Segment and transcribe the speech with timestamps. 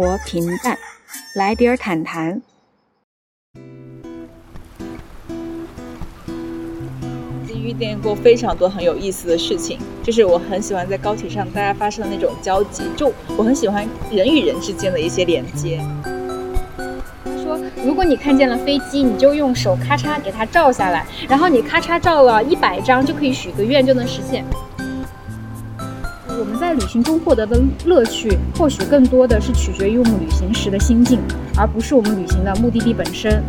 [0.00, 0.78] 活平淡，
[1.34, 2.40] 来点儿谈谈。
[7.54, 15.78] 遇见过非常多很有意思的事情，就是我很喜欢在高铁上大家发生的那种交集，就我很喜欢人与人之间的一些连接。
[17.44, 24.46] 说，如果你看见了飞机，你就用手咔嚓给它照下来，然后你咔嚓照了一百张，就可以许个愿就能实现。
[26.40, 31.20] 我们在旅行中获得的乐趣，或许更多的是取决于我们旅行时的心境，
[31.54, 33.42] 而不是我们旅行的目的地本身。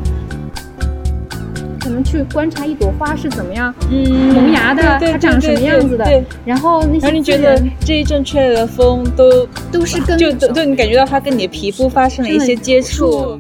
[1.80, 13.40] 可能去观察一朵花是怎么样嗯萌芽的，它长什么样子的，然后那些你觉得这一阵吹来的风都都是跟就就你感觉到它跟你的皮肤发生了一些接触。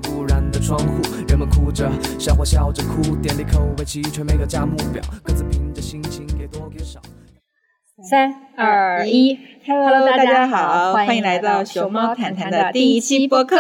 [8.09, 13.57] 三二一，Hello，大家好，欢迎来到熊猫谈谈的第一期播客。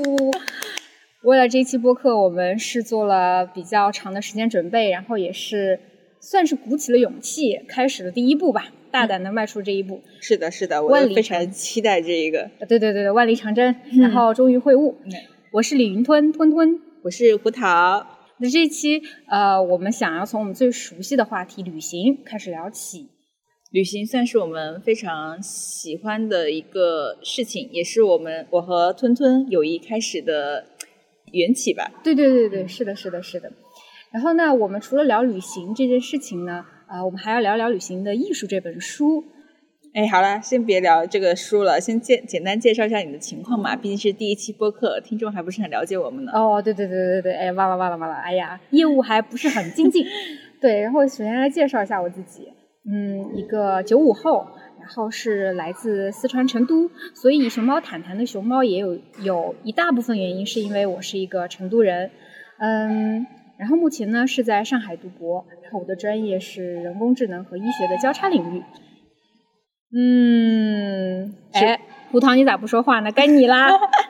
[1.22, 5.80] 为了这期播客，我们是做了比较长的时间准备，然后也是
[6.20, 10.00] 算是鼓起了勇气，开始了第一步吧，大胆的迈出这一步。
[10.20, 12.50] 是的，是的，我非常期待这一个。
[12.60, 14.94] 对对对对，万里长征，然后终于会晤。
[15.52, 18.06] 我是李云吞吞吞，我是胡桃。
[18.38, 23.08] 那这一期，呃，我们想要从我们最熟悉的话题旅行开始聊起。
[23.70, 30.66] 旅行算是我们非常喜欢的一个事情，也是我们我和吞吞友谊开始的。
[31.32, 33.52] 缘起吧，对对对对，是的，是的，是的。
[34.10, 39.22] 然后呢，我们除了聊旅行这件事情呢，啊，我们还要聊聊《旅行的艺术》这本书。
[39.94, 46.32] 哎，好了，先别聊这个书了，先简简单介绍一下你的情况嘛，毕竟是第一期播客，听众还不是很了解我们呢。
[46.34, 50.04] 哦，对对对对对，哎，忘了忘了忘了，哎呀，业务还不是很精进。
[50.60, 52.48] 对，然后首先来介绍一下我自己，
[52.84, 54.46] 嗯，一个九五后。
[54.80, 62.10] 然后是来自四川成都，所以熊猫坦坦的熊猫也有有一大部分原因是因为我是一个成都人，
[62.58, 63.26] 嗯，
[63.58, 68.64] 然后目前呢是在上海读博，然后我的专业是人工智能和医学的交叉领域，
[69.94, 71.78] 嗯，哎，
[72.10, 73.12] 胡桃你咋不说话呢？
[73.12, 73.68] 该你啦。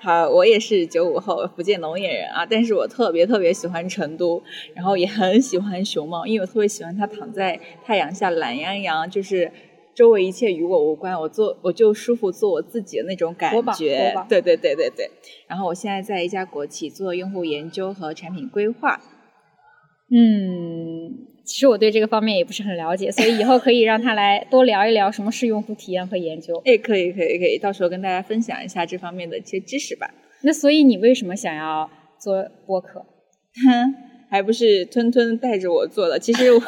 [0.00, 4.42] 好，我也是九五后，福建龙岩人啊，但是我特别特别喜欢成都，
[4.74, 9.52] 然后也很喜欢熊猫，因为我特别喜欢它躺在太阳下懒洋洋，就是。
[9.92, 14.14] 周围一切与我无关，我做我就舒服做我自己的那种感觉。
[14.28, 15.10] 对对对对对。
[15.46, 18.98] 然后我现在在一家国企做用户研究和产品规划。
[20.10, 20.89] 嗯，
[21.44, 26.60] 其实我对这个方面也不是很了解，所以以后可以让他来多聊一聊什么是用户体验和研究。
[26.64, 30.12] 哎，可以可以可以，到时候跟大家分享一下这方面的一些知识吧。
[30.42, 33.00] 那所以你为什么想要做播客？
[33.00, 33.94] 哼。
[34.30, 36.16] 还不是吞吞带着我做的。
[36.16, 36.62] 其实我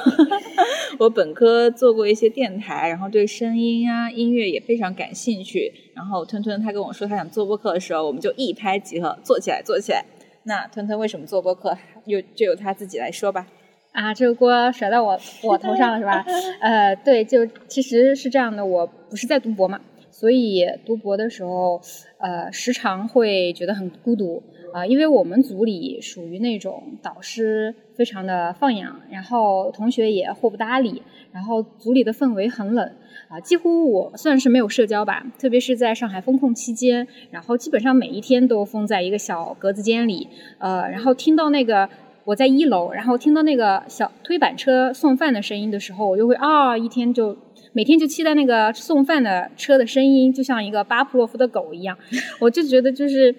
[0.98, 5.72] 我本科做过一些电台，然后对声音啊、音乐也非常感兴趣。
[5.94, 10.04] 然后吞吞他跟我说他想做播客的时候，我们就一拍即合，做起来，做起来。
[10.42, 13.46] 那吞吞为什么做播客，就就由他自己来说吧。
[13.92, 16.24] 啊，这个锅甩到我我头上了是吧？
[16.60, 19.80] 呃，对，就其实是这样的，我不是在读博嘛，
[20.10, 21.80] 所以读博的时候，
[22.18, 24.42] 呃，时常会觉得很孤独。
[24.72, 32.90] 啊，因为我们组里属于那种导师非常的放养，然后同学也祸不搭理，然后组里的氛围很冷，
[33.28, 40.26] 啊，几乎我算是没有社交吧，特别是在上海封控期间，然后基本上每一天都封在一个小格子间里，
[40.56, 41.86] 呃，然后听到那个
[42.24, 47.36] 我在一楼，然后听到那个小推板车送饭的声音的时候，我就会啊，一天就
[47.72, 51.96] 每天就期待那个送饭的车的声音，就像一个巴甫洛夫的狗一样，
[52.40, 53.34] 我就觉得就是。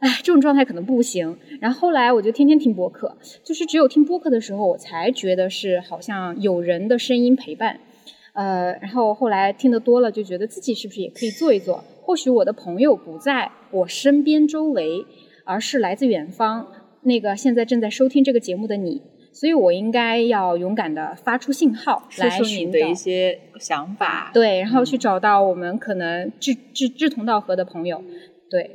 [0.00, 1.36] 哎，这种状态可能不行。
[1.60, 7.80] 然后后来我就天天听播客，就是只有听播客的时候，我才觉得是好像有人的声音陪伴。
[8.32, 11.82] 呃，然后后来听得多了，就觉得自己是不是也可以做一做？
[12.00, 15.04] 或许我的朋友不在我身边周围，
[15.44, 16.68] 而是来自远方，
[17.08, 19.02] 那个现在正在收听这个节目的你，
[19.32, 24.30] 所以我应该要勇敢的发出信号，来说你的一些想法。
[24.32, 28.04] 对，然后去找到我们可能志志志同道合的朋友。
[28.48, 28.70] 对。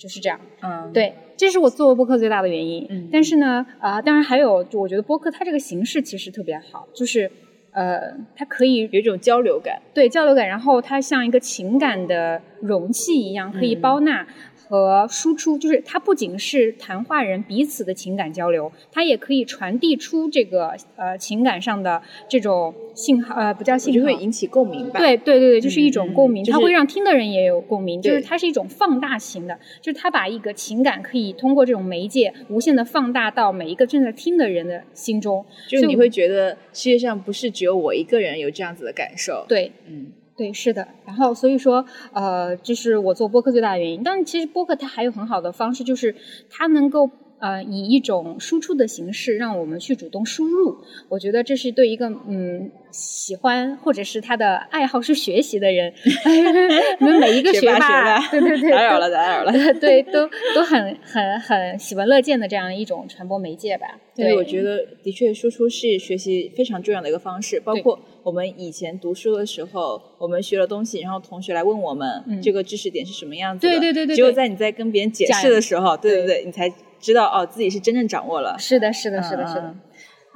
[0.00, 2.86] 就是这样，嗯，对，这是我做播客最大的原因。
[2.88, 7.30] 嗯，但是呢，啊，当然还有，就我觉得播客它这个形式其实特别好，就是，
[7.72, 8.00] 呃，
[8.34, 14.26] 它可以有一种交流感，对，交流感，然后它像一个情感的容器一样，可以包纳。
[14.70, 25.00] 和输出就是它不仅是谈话人彼此的情感交流，它也可以传递出这个呃情感上的这种信号，呃不叫信号，就会引起共鸣吧？
[25.00, 40.12] 对对对对，就是一种共鸣，它会让听的人也有共鸣，就是它是一种放大型的，就是它把一个情感可以通过这种媒介无限的放大到每一个正在听的人的心中，就你会觉得世界上不是只有我一个人有这样子的感受，对，嗯。
[40.40, 40.88] 对，是的。
[41.04, 41.84] 然后所以说，
[42.14, 44.02] 呃，这是我做播客最大的原因。
[44.02, 46.14] 但是，其实播客它还有很好的方式，就是
[46.48, 47.10] 它能够。
[47.42, 50.76] 呃，以一种输出的形式，让我们去主动输入。
[51.08, 55.90] 我觉得这是对一个嗯喜欢或者是他的爱好是学习的人，
[57.00, 63.86] 你们每一个学霸，对对对，打扰了，打扰了，对，都都很很很喜闻乐见的这样一种传播媒介吧。
[64.14, 67.58] 对，我觉得的确输出是学习非常重要的一个方式。
[67.58, 76.72] 包括我们以前读书的时候，我们学了东西，然后同学来问我们这个知识点是什么样子的，对对对对，只有在你在跟别人解释的时候，对对对，你才。
[77.00, 78.54] 知道哦，自己是真正掌握了。
[78.58, 79.74] 是的，是的，是的，是的。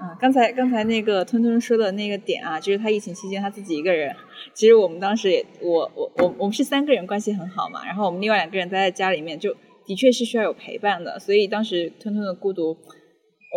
[0.01, 4.17] 嗯，刚才刚才那个吞吞说的那个点啊，就是他疫情期间他自己一个人。
[4.55, 9.55] 其实我们当时也，我我我我们是三个人关系很好嘛，然后我们另外两个人待在家里面，就
[9.85, 11.19] 的确是需要有陪伴的。
[11.19, 12.75] 所以当时吞吞的孤独，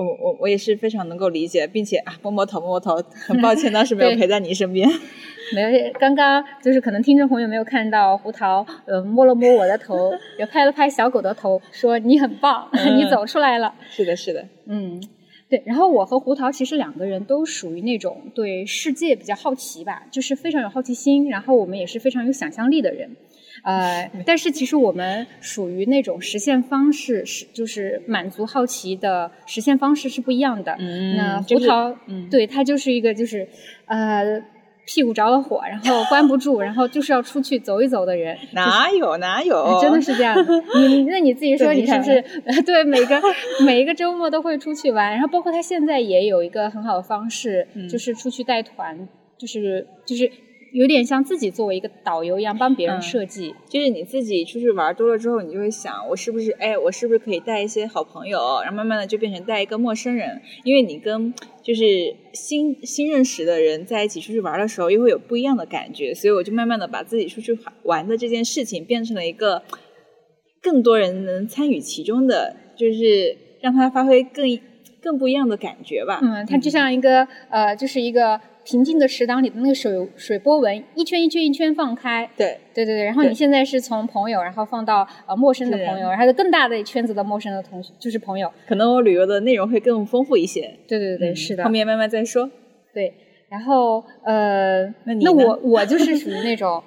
[0.04, 2.96] 我我我也是非常能够理解，并且啊摸摸头摸摸头，
[3.28, 4.88] 很抱歉当时没有 陪在你身边。
[5.56, 12.68] 没有，刚刚就是可能听众朋友没有看到胡桃，呃，摸了摸我的头，也拍了拍小狗的头，说你很棒，
[12.98, 13.74] 你走出来了。
[13.90, 15.02] 是的，是的，嗯，
[15.50, 15.64] 对。
[15.66, 23.16] 然后我和胡桃其实两个人都属于那种对世界比较好奇吧，就是非常有好奇心，然后我们也是非常有想象力的人，
[23.64, 30.76] 呃，但是其实我们属于那种实现方式是就是满足好奇的实现方式是不一样的。
[30.80, 33.48] 嗯，那胡桃，嗯，对他就是一个就是
[33.86, 34.42] 呃。
[34.90, 40.64] 屁股着了火，然后关不住，然后就是要出去走一走的人，哪有哪有，真的是这样的。
[40.80, 42.24] 你那你自己 说，你是不是
[42.66, 43.22] 对每个
[43.66, 45.12] 每一个周末都会出去玩？
[45.12, 50.32] 然后包括他现在也有一个很好的方式，就是出去带团，就是就是。
[50.74, 61.34] 有点像自己作为一个导游一样帮别人设计，就是你自己出去玩多了之后，你就会想，我是不是哎，我是不是可以带一些好朋友，然后慢慢的就变成带一个陌生人，因为你跟
[61.64, 61.84] 就是
[62.34, 69.64] 新新认识的人在一起出去玩的时候，又会有不一样的感觉，所以我就慢慢的把自己出去玩的这件事情变成了一个
[70.62, 74.46] 更多人能参与其中的，就是让他发挥更
[75.02, 76.20] 更不一样的感觉吧。
[76.22, 78.40] 嗯，它就像一个呃，就是一个。
[78.70, 82.30] 平静的池塘里的那个水水波纹，一圈一圈一圈放开。
[82.36, 83.06] 对对对对。
[83.06, 88.52] 然后你现在是从朋友，然后放到呃陌生的朋友，然后更大的圈子的陌生的同学就是朋友。
[88.68, 90.70] 可能我旅游的内容会更丰富一些。
[90.86, 91.64] 对对对，是的。
[91.64, 92.52] 后面慢慢再说。
[92.94, 93.14] 对，
[93.48, 96.84] 然后呃，那我我就是属于那种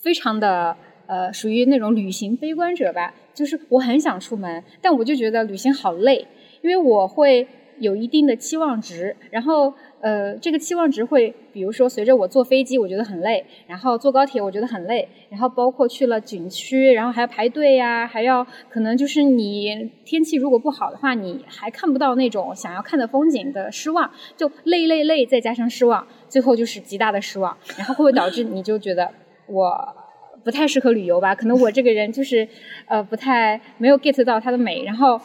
[0.00, 0.76] 非常的
[1.08, 3.12] 呃，属于那种旅行悲观者吧。
[3.34, 6.24] 就是我很想出门，但我就觉得旅行好累，
[6.62, 7.48] 因为我会
[7.80, 9.74] 有一定的期望值，然后。
[10.00, 29.10] 呃，这个期望值会，比如说随着我坐飞机，我觉得很累；然后坐高铁，我觉得很累；然后包括去了景区，然后还要排队呀，还要可能就是你天气如果不好的话，你还看不到那种想要看的风景的失望，就累累累，再加上失望，最后就是极大的失望，然后会不会导致你就觉得
[29.48, 29.96] 我
[30.44, 31.34] 不太适合旅游吧？
[31.34, 32.46] 可能我这个人就是
[32.86, 35.20] 呃不太没有 get 到它的美，然后。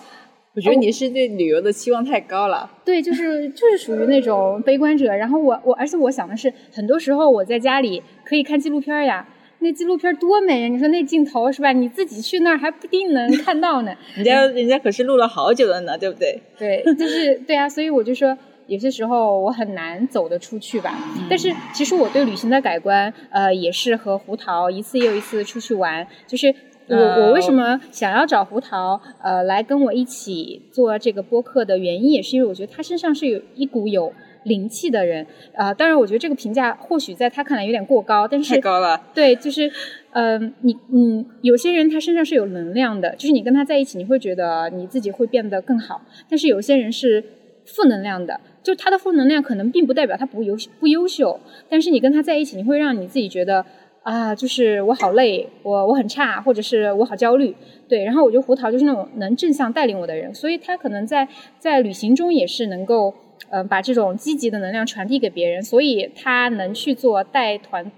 [0.54, 2.70] 我觉得你是对旅游的期望太高了。
[2.84, 5.16] 对，就是就是属于那种悲观者。
[5.16, 9.26] 然后我我，而且我想的是，很多时候我在家里可以看纪录片呀，
[9.60, 10.68] 那纪录片多美呀！
[10.68, 11.72] 你说那镜头是吧？
[11.72, 13.96] 你自己去那儿还不定能看到呢。
[14.16, 16.42] 人家人家可是录了好久了呢，对不对？
[16.58, 17.70] 对，就是对啊。
[17.70, 18.38] 所以我就说，
[18.68, 20.98] 有些时候我很难走得出去吧。
[21.30, 26.54] 但是其实我对旅行的改观，呃，也是和胡桃一次又一次出去玩，就是。
[26.88, 34.12] 我我为什么想要找胡桃呃来跟我一起做这个播客的原因，也是因为我觉得他身上是有一股有
[34.44, 35.74] 灵气的人啊。
[35.74, 39.02] 当然，我觉得这个评价或许在他看来有点过高，但是太高了。
[39.14, 39.72] 对，就是
[40.12, 46.02] 嗯，你嗯，有些人他身上是有能量的，就是你跟他在一起，你会觉得你自己会变得更好。
[46.30, 47.24] 但是有些人是
[47.66, 53.66] 负能量的，就他的负能量可能并不代表他不优不优秀，但是你跟他在一起，你会让你自己觉得。
[54.04, 57.56] 啊，就是我好累，我我很差，或者是我好焦虑，
[57.88, 58.04] 对。
[58.04, 61.28] 然后我觉得胡桃就是那种能正向带领我的人，所以他可能在
[61.60, 63.14] 在旅行中也是能够，
[63.52, 67.92] 嗯，把这种积极的能量传递给别人，所以他能去做带团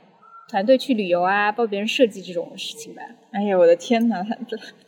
[0.49, 3.01] 团队去旅游啊，帮别人设计这种事情吧。
[3.31, 4.35] 哎呀，我的天呐，他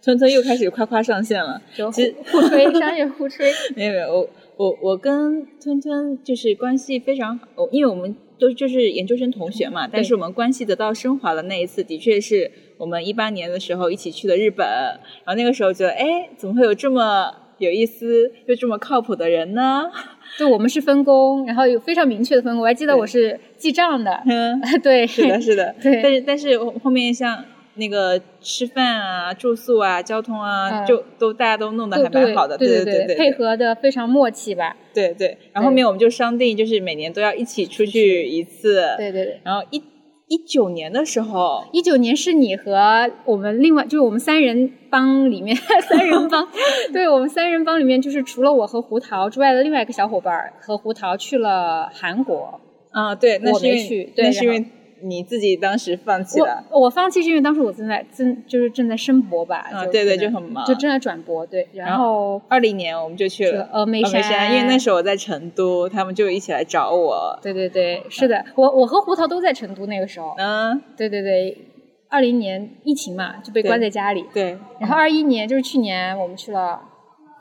[0.01, 1.61] 村村又开始夸夸上线了，
[1.93, 3.49] 其实互吹商业互吹。
[3.73, 8.13] 没有没有，我我我跟村村就是关系非常好，因为我们。
[8.39, 19.89] 都就是研究生同学嘛，但是我们关系得到升华的那一次，的确是我们一八年的时候一起去的日本，然后那个时候觉得，哎，怎么会有这么有意思又这么靠谱的人呢？
[20.37, 27.43] 就我们是分工，然后有非常明确的分工，我还记得我是记账的，嗯， 对，是的，是的，对，但是但是后面像。
[27.75, 34.75] 那个吃饭啊、住宿啊、交通啊，就都大家都弄得还蛮好的，对对对，配合的非常默契吧。
[34.93, 38.95] 对对，然后后面我们就商定，就是每年都要一起出去一次。
[38.97, 39.41] 对对对。
[39.43, 39.83] 然后一
[40.27, 45.55] 一九年的时候，一九年是你和我们另外就是我们三人帮里面
[45.87, 46.47] 三人帮，
[46.91, 52.59] 对我们三人帮里面就是除了我和胡桃之外的另外一个小伙伴儿和胡桃去了韩国。
[52.91, 54.65] 啊，对，那我是因为没去对然那是因为
[55.01, 56.63] 你自己当时放弃了。
[56.71, 60.65] 我我放弃是因为当时我正在正就是正在申博吧，就啊对对就很忙。
[60.65, 64.55] 就正在转博，对，然后二零年我们就去去了了峨眉峨眉山。
[64.55, 67.37] 因为那时候我在成都，他们就一起来找我。
[67.41, 71.57] 对对对，是的，我我和胡桃都在成都那个时候，嗯，对对对，
[72.09, 76.81] 二零年疫情嘛就被关在家里，对，然后二一年就是去年我们去了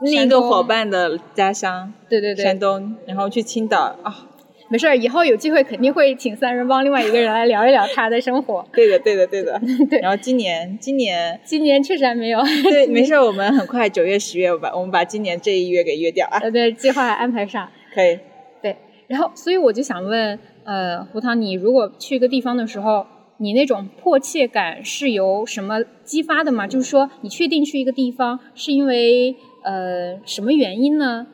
[0.01, 2.45] 另一个伙，伴的家乡对对对。
[2.45, 4.27] 山，东，然后去青岛啊，
[4.69, 8.67] 没事儿，以后有机会肯定会请三人帮另外一个人来聊一聊他的生活。
[8.73, 9.61] 对的，对的，对的。
[9.91, 17.69] 对然后今年，今年今年确实还没有， 对，没事儿，我们很快九月、十月，我把我们把今年这一月给约掉啊，呃，对，计划安排上。
[17.95, 18.19] 可以。
[18.63, 18.75] 对，
[19.07, 23.07] 然后所以我就想问，呃，胡桃，你如果去一个地方的时候，
[23.37, 26.67] 你那种迫切感是由什么激发的吗？
[26.67, 31.27] 就是说，你确定去一个地方是因为呃什么原因呢？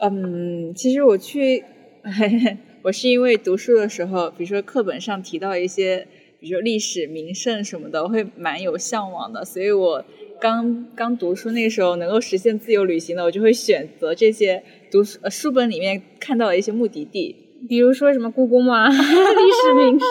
[0.00, 1.64] 嗯，其实我去，
[2.82, 6.06] 我是因为读书的时候，比如说课本上提到一些，
[6.40, 10.04] 比如说历史名胜什么的，我会蛮有向往的，所以我
[10.40, 17.36] 刚刚读书那个时候能够实现自由旅行的，我就会选择这些读书、呃、书本里面看到的一些目的地。
[17.68, 18.86] 比如说什么故宫吗？
[18.88, 20.08] 历史名胜？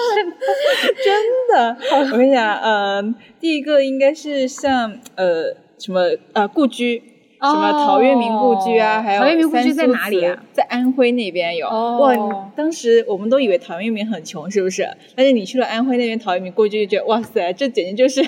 [1.04, 1.24] 真
[1.56, 1.77] 的，
[2.12, 6.01] 我跟你讲，呃，第一个应该是像呃什么
[6.34, 7.01] 呃故居。
[7.39, 11.67] 什么陶渊明故居啊，哦还有陶渊明故居在哪里啊祠在安徽那边有。
[11.67, 14.88] 哦哇，当时我们都以为陶渊明很穷，是不是？
[15.15, 18.22] 但是你去了安徽那边陶渊明故居，就觉得哇塞，这简直就是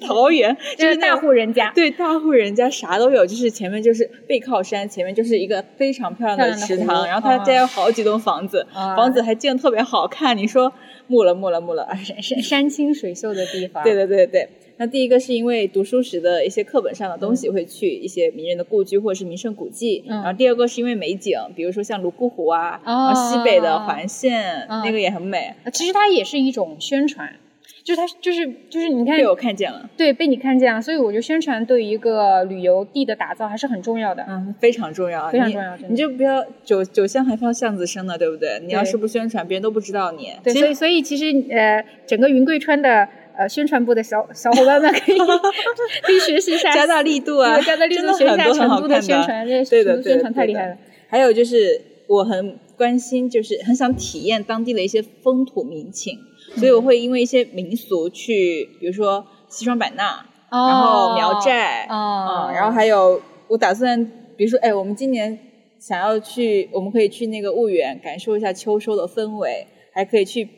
[0.00, 1.72] 桃园，就是大户人家。
[1.74, 10.36] 对，大户人家啥都有，就是前面就是背靠山，前面就是一个非常漂亮的池塘，然后他家有好几栋房子，啊房子还建的特别好看。
[10.36, 10.72] 你说
[11.06, 13.82] 木了木了木了，哎，山山山清水秀的地方。
[13.84, 14.48] 对对对对。
[14.78, 27.36] 那第一个是因为读书时的一些课本上的东西会去一些名人的故居或者是名胜古迹，嗯然后第二个是因为美景，比如说像泸沽湖啊，哦然后西北的环线、嗯那个也很美，呃其实它也是一种宣传，
[27.84, 34.24] 就是它就是就是你看被我看见了，对，被你看见了，所以我觉得宣传对于一个旅游地的打造还是很重要的。
[34.28, 38.60] 嗯，非常重要，非常重要你就不要酒酒香还放巷子深呢，对不对？
[38.64, 40.30] 你要是不宣传，别人都不知道你。
[40.44, 45.18] 对，所以所以其实呃，整个云贵川的呃宣传部的小小伙伴们可以
[46.02, 50.76] 可以学习一下，加大力度啊，加大力度学一下成都的宣传，这对，对的成都宣传太厉害了。。
[51.08, 56.18] 还有就是，我很关心，就是很想体验当地的一些风土民情，
[56.56, 64.04] 所以我会因为一些民俗去，比如说西双版纳，哦然后苗寨，哦嗯，然后还有我打算，
[64.36, 65.38] 比如说，哎，我们今年
[65.78, 70.48] 想要去，我们可以去那个婺源感受一下秋收的氛围，还可以去。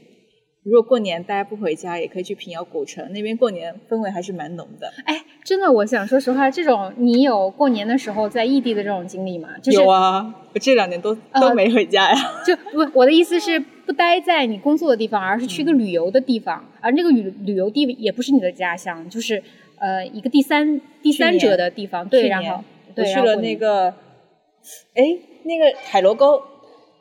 [0.64, 4.90] 如果过年大家不回家，也可以去平遥古城那边，过年氛围还是蛮浓的。
[5.04, 9.50] 哎，真的，我想说实话，这种你有过年的时候在异地的这种经历吗？
[9.62, 12.16] 就是有啊，我这两年都、呃都没回家呀。
[12.46, 19.42] 就 不，我的意思是不待在你工作的地方，而是去一个旅游的地方，而那个旅旅游地也不是你的家乡，就是
[19.78, 22.08] 呃一个第三第三者的地方。
[22.08, 23.90] 对，然后我对，去了那个，
[24.94, 26.42] 哎，那个海螺沟，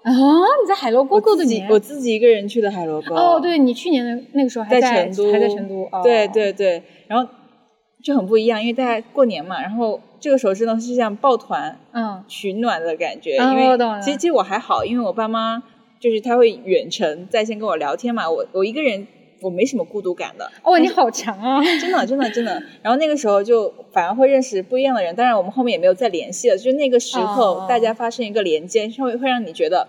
[0.04, 1.62] 啊，你在海螺沟我过的年？
[1.62, 3.16] 自己我自己一个人去的海螺沟。
[3.16, 5.84] 哦，对你去年的那个时候还在成都，还在成都。
[5.92, 7.30] 哦、对对对，然后
[8.04, 15.64] 就很不一样，因为大家过年嘛，然后这个时候真的是像抱团嗯取暖的感觉，哦因为其实其实我还好，因为我爸妈
[16.02, 19.08] 就是他会远程在线跟我聊天嘛，我我一个人
[19.44, 20.50] 我没什么孤独感的。
[20.64, 21.62] 哦，你好强啊！
[21.80, 22.64] 真的，真的，真的。
[22.82, 26.58] 然后那个时候就反而会认识不一样的人，当然我们后面也没有再联系了。
[26.58, 29.88] 就是那个时候，哦大家发生一个连接，稍微会让你觉得，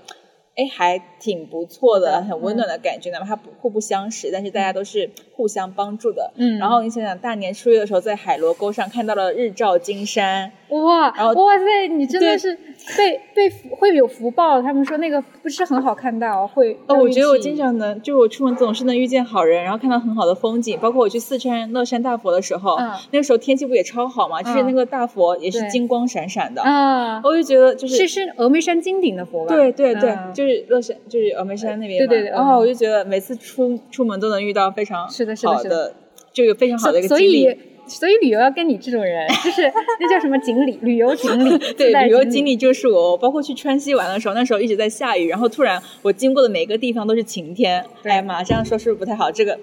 [0.57, 3.11] 哎，还挺不错的，嗯很温暖的感觉。
[3.11, 6.33] 哪怕不互不相识，但是大家都是互相帮助的。
[6.37, 12.55] 嗯然后你想想，大年初一的时候，在海螺沟上看到了日照金山，哇，然后哇塞，你真的是
[12.97, 14.63] 被被福会有福报。
[14.63, 20.79] 他们说那个不是很好看到，会哦，我觉得我经常能，就我出门总是能遇见好人，然后看到很好的风景。
[20.81, 26.63] 包括我去四川乐山大佛的时候，嗯那个时候天气不也超好嘛，就是嗯那个大佛也是金光闪闪的。
[26.63, 29.55] 啊，我就觉得就是是是峨眉山金顶的佛吧？
[29.55, 32.07] 对对对，嗯就是乐山，就是峨眉山那边嘛。
[32.09, 35.95] 对对对然后嗯我就觉得每次出出门都能遇到非常是的是的是好的，
[36.33, 37.43] 就有非常好的一个所经历。
[37.43, 39.63] 以所以旅游要跟你这种人，就是
[40.01, 49.31] 那叫什么锦鲤，旅游锦鲤， 对旅游锦经历就是我，包括去川西玩的时候，那时候一直在下雨，然后突然我经过的每个地方都是晴天，对哎呀妈，这样说是不是不太好？
[49.31, 49.59] 这个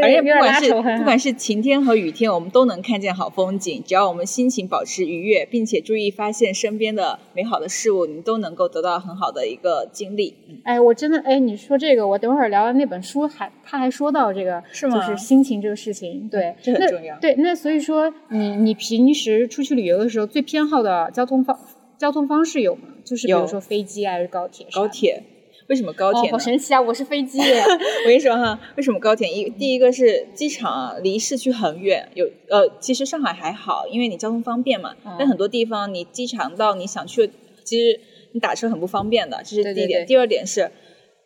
[0.00, 0.70] 而且不管是。
[1.00, 3.82] 不管是晴天和雨天，我们都能看见好风景。
[3.86, 10.34] 只要我们心情保持愉悦，并且注意发现身边的美好的事物，你都能够得到很好的一个经历。
[10.48, 21.58] 嗯哎，我真的哎，你说这个，我等会儿聊完那本书还他还说到这个，是吗就是心情这个事情，对， 那这很重要对，那所以说你你平时出去旅游的时候，最偏好的交通方
[21.98, 22.82] 交通方式有吗？
[23.04, 24.66] 就是比如说飞机啊还是高铁？
[24.72, 24.86] 高。
[24.88, 25.22] 铁
[25.70, 26.80] 为什么高铁哦，好神奇啊！
[26.80, 27.38] 我是飞机，
[28.02, 29.28] 我跟你说哈，为什么高铁？
[29.28, 34.96] 一第一个是机场啊，离市区很远，有呃，其实上海还好，因为你交通方便嘛。
[35.06, 37.30] 嗯但很多地方你机场到你想去，
[37.62, 38.00] 其实
[38.32, 40.00] 你打车很不方便的，这是第一点。
[40.00, 40.72] 对对第二点是，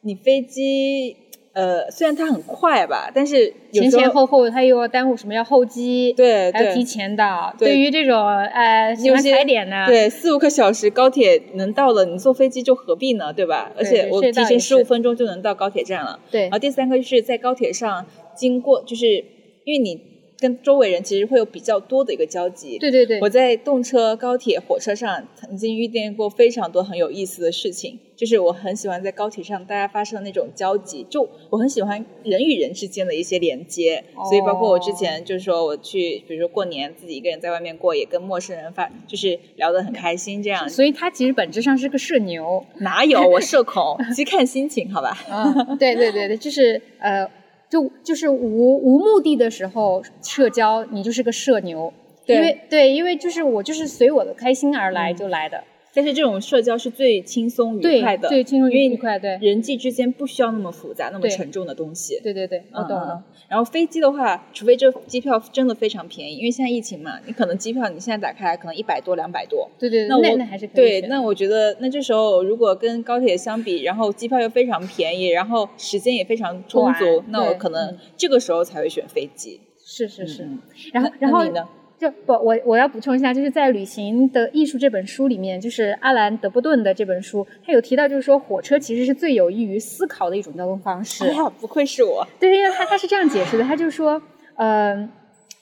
[0.03, 1.17] 你飞机
[1.55, 7.55] 呃虽然它很快吧，但是前前后后它又要耽误什么要候机，对对还要提前到。
[7.59, 13.33] 对对于这种呃喜欢踩点的，对，四五个小时高铁能到了，你坐飞机就何必呢？
[13.33, 13.73] 对吧？
[13.77, 16.21] 而且我提前十五分钟就能到高铁站了。
[16.31, 19.25] 对然后第三个就是在高铁上经过，就是
[19.65, 22.79] 因为你跟周围人其实会有比较多的一个交集。
[22.79, 42.65] 对对对，我在动车、高铁、火车上曾经遇见过非常多很有意思的事情，就是我很喜欢在高铁上大家发生的那种交集，就我很喜欢人与人之间的一些连接，所以包括我之前就是说我去，比如说过年自己一个人在外面过，也跟陌生人发，就是聊得很开心，这样所以他其实本质上是个社牛。
[42.81, 45.17] 哪有我社恐， 其实看心情，好吧？
[45.31, 47.27] 嗯，对对对对，就是呃，
[47.69, 51.93] 就就是无无目的的时候社交，你就是个社牛。
[52.27, 52.37] 对。
[52.37, 55.17] 因为对，因为就是我就是随我的开心而来嗯。
[55.17, 62.19] 就来的，但是这种社交是最轻松愉快的，最，轻松愉快，对人际之间不需要那么复杂、那么沉重的东西。
[62.23, 63.23] 对对对，我懂了。
[63.49, 69.71] 然后飞机的话，除非这机票真的非常便宜，因为现在疫情嘛，你可能机票你现在打开来可能一百多、两百多。
[69.79, 79.61] 对对，那我对那还是可以对，那我觉得那这时候如果跟高铁相比，然后机票又非常便宜，然后时间也非常充足，那我可能嗯这个时候才会选飞机。
[79.87, 80.59] 是是是嗯，
[80.93, 81.69] 然后然后你呢？
[81.97, 91.25] 就不，我我要补充一下，就是在《旅行的艺术》这本书里面，就是阿兰·德波顿的这本书，他有提到，就是说火车其实是最有益于思考的一种交通方式。
[91.25, 92.27] 哎呀，不愧是我。
[92.41, 94.21] 对，因为他他是这样解释的，他就说，
[94.57, 95.09] 呃，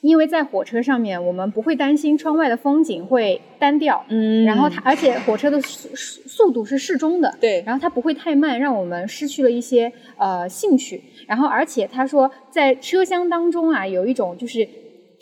[0.01, 11.03] 因为在火车上面，我们不会担心窗外的风景会单调，嗯然后它而且火车的速速速度是适中的，对然后它不会太慢，让我们失去了一些呃兴趣。
[11.29, 14.67] 然后而且他说，在车厢当中啊，有一种就是。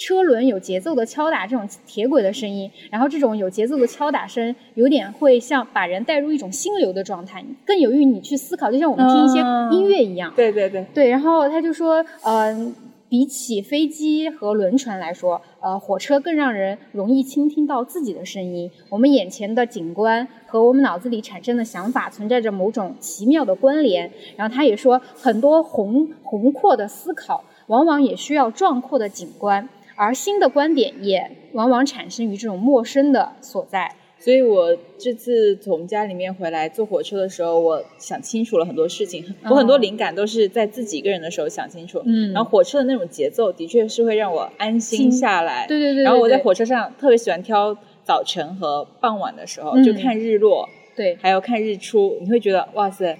[0.00, 10.32] 车轮有节奏的敲打这种铁轨的声音，然后这种有节奏的敲打声，有点会像把人带入一种心流的状态，更有益于你去思考，就像我们听一些嗯音乐一样。
[10.34, 12.74] 对对对，对，然后他就说，嗯、
[13.10, 18.70] 比起飞机和轮船来说，呃，火车更让人容易倾听到自己的声音。
[18.88, 24.10] 我们眼前的景观和我们脑子里产生的想法存在着某种奇妙的关联。
[24.34, 29.68] 然后他也说，很多宏宏阔的思考，往往也需要壮阔的景观，
[30.00, 33.94] 而新的观点也往往产生于这种陌生的所在。
[34.18, 39.22] 所以我这次从家里面回来坐火车的时候，我想清楚了很多事情。
[39.44, 42.00] 我很多灵感都是在自己一个人的时候想清楚。
[42.06, 45.66] 嗯然后火车的那种节奏的确是会让我安心心下来。
[45.66, 53.18] 对对对对然后我在火车上特别喜欢挑早晨和傍晚的时候，嗯就看日落，对，还有看日出，你会觉得哇塞，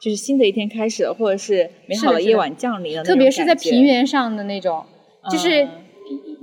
[0.00, 4.84] 就是新的一天开始了，或者是美好的夜晚降临了特别是在平原上的那种，
[5.28, 5.66] 就是。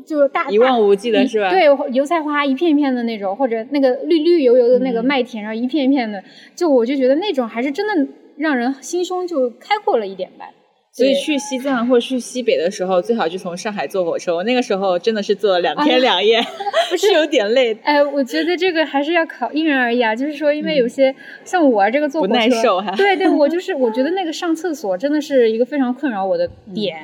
[0.08, 1.50] 嗯就是大一望无际的是吧？
[1.50, 6.24] 对，油菜花一片一片的那种，或者那个绿绿油油的那个嗯麦田，然后一片一片的，
[6.56, 10.46] 就我就觉得那种还是真的让人心胸就开阔了一点吧。
[10.94, 14.36] 所以去西藏或者去西北的时候，最好就从上海坐火车。
[14.36, 16.40] 我那个时候真的是坐了两天两夜，
[16.90, 21.14] 不是有点累，哎，我觉得这个还是要考因人而异啊，就是说，因为有些、
[21.46, 26.98] 像我这个坐火车，耐受哈对对，我就是我觉得那个上厕所真的是一个非常困扰我的嗯点。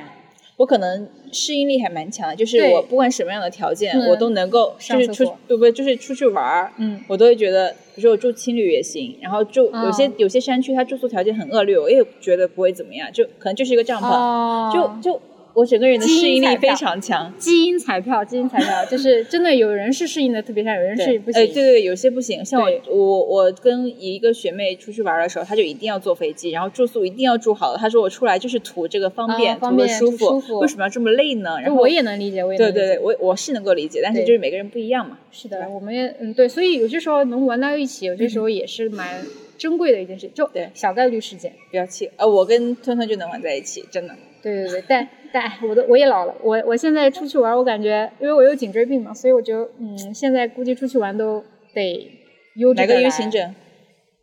[0.56, 4.06] 我可能适应力还蛮强的，就是我不管什么样的条件，嗯。
[4.08, 5.72] 我都能够就是出对不对？
[5.72, 7.00] 就是出去玩儿，嗯。
[7.08, 14.70] 我都会觉得，比如说我住青旅也行，然后住有些、哦有些山区它住宿条件很恶劣，我也觉得不会怎么样，就可能就是一个帐篷，哦，
[15.02, 15.20] 就就
[15.54, 17.32] 我整个人的适应力非常强。
[17.38, 21.42] 基因彩票，基因彩票， 就是真的有人是适应的特别差，有人是不行。
[21.42, 22.44] 哎，对对，有些不行。
[22.44, 27.78] 像我我我跟一个学妹出去玩的时候，她就一定要坐飞机，然后住宿一定要住好的。
[27.78, 31.56] 她说我出来就是图这个方便，啊方图个便图舒服，舒服为什么要这么累呢？
[31.60, 32.78] 然后我也能理解，我也能理解。
[32.80, 35.18] 对对对，我我是能够理解，但是就是每个人不一样嘛。
[35.30, 39.24] 是的，我们也嗯对，所以有些时候能玩到一起，有些时候也是蛮
[39.56, 41.52] 珍贵的一件事，就对小概率事件。
[41.70, 44.14] 不要气，呃，我跟吞吞就能玩在一起，真的。
[44.44, 51.42] 对对对，但但哎我都我也老了，我我现在出去玩，我感觉因为我有颈椎病嘛，所以我就嗯，现在估计出去玩都
[51.74, 52.08] 得
[52.56, 53.54] 悠着来个点 U 型枕？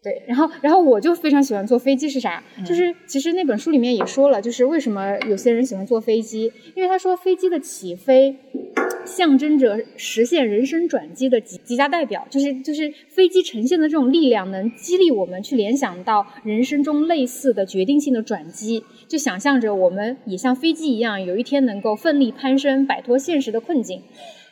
[0.03, 2.43] 对，然后然后我就非常喜欢坐飞机是啥？
[2.57, 8.35] 嗯就是其实那本书里面也说了，就是为什么有些人喜欢坐飞机，因为他说飞机的起飞
[9.05, 24.01] 象征着实现人生转机的极极佳代表，就是就是飞机呈现的这种力量，能激励我们去联想到人生中类似的决定性的转机，就想象着我们也像飞机一样，有一天能够奋力攀升，摆脱现实的困境。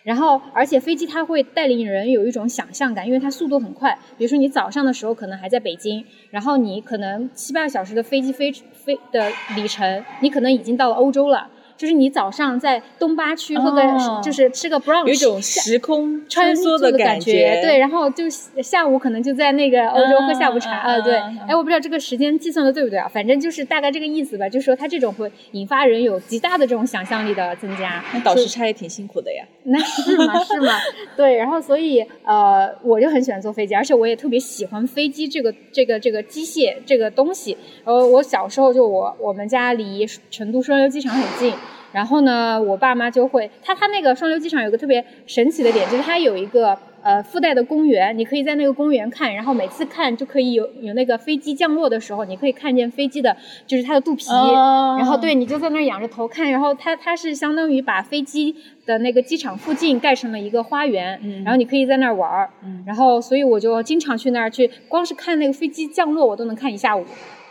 [0.02, 4.00] 然后，而且飞机它会带领人有一种想象感，因为它速度很快。
[4.18, 11.50] 比如说你早上的时候可能还在北京，然后你可能七八个小时的飞机飞飞的里程，你可能已经到了欧洲了。
[11.80, 21.14] 就是你早上在东八区喝个、哦就是吃个 brunch，有一种时空穿梭的感觉，对，然后就下午可能就在那个欧洲喝下午茶，嗯呃，对，
[21.48, 28.04] 哎，我不知道这个时间计算的对不对啊，反正就是大概这个意思吧，就是说它这种会引发人有极大的这种想象力的增加。
[28.14, 29.46] 那倒时差也挺辛苦的呀。
[29.64, 30.44] 那是吗？
[30.44, 30.74] 是吗？
[31.16, 37.58] 对，然后所以呃，我就很喜欢坐飞机，而且我也特别喜欢飞机这个这个这个机械这个东西。
[37.86, 41.54] 呃我小时候就我我们家离成都双流机场很近。
[41.92, 54.98] 然后呢，我爸妈就会，他他那个双流机场有个特别神奇的点，就是它有一个呃附带的公园，你可以在那个公园看，然后每次看就可以有有那个飞机降落的时候，你可以看见飞机的，就是它的肚皮，哦。
[55.00, 61.44] 然后对你就在那儿仰着头 看，然后它它是相当于把飞机的那个机场附近盖成了一个花园，嗯。
[61.44, 62.84] 然后你可以在那儿玩儿，嗯。
[62.86, 67.04] 然后所以我就经常去那儿去，光是看那个飞机降落我都能看一下午。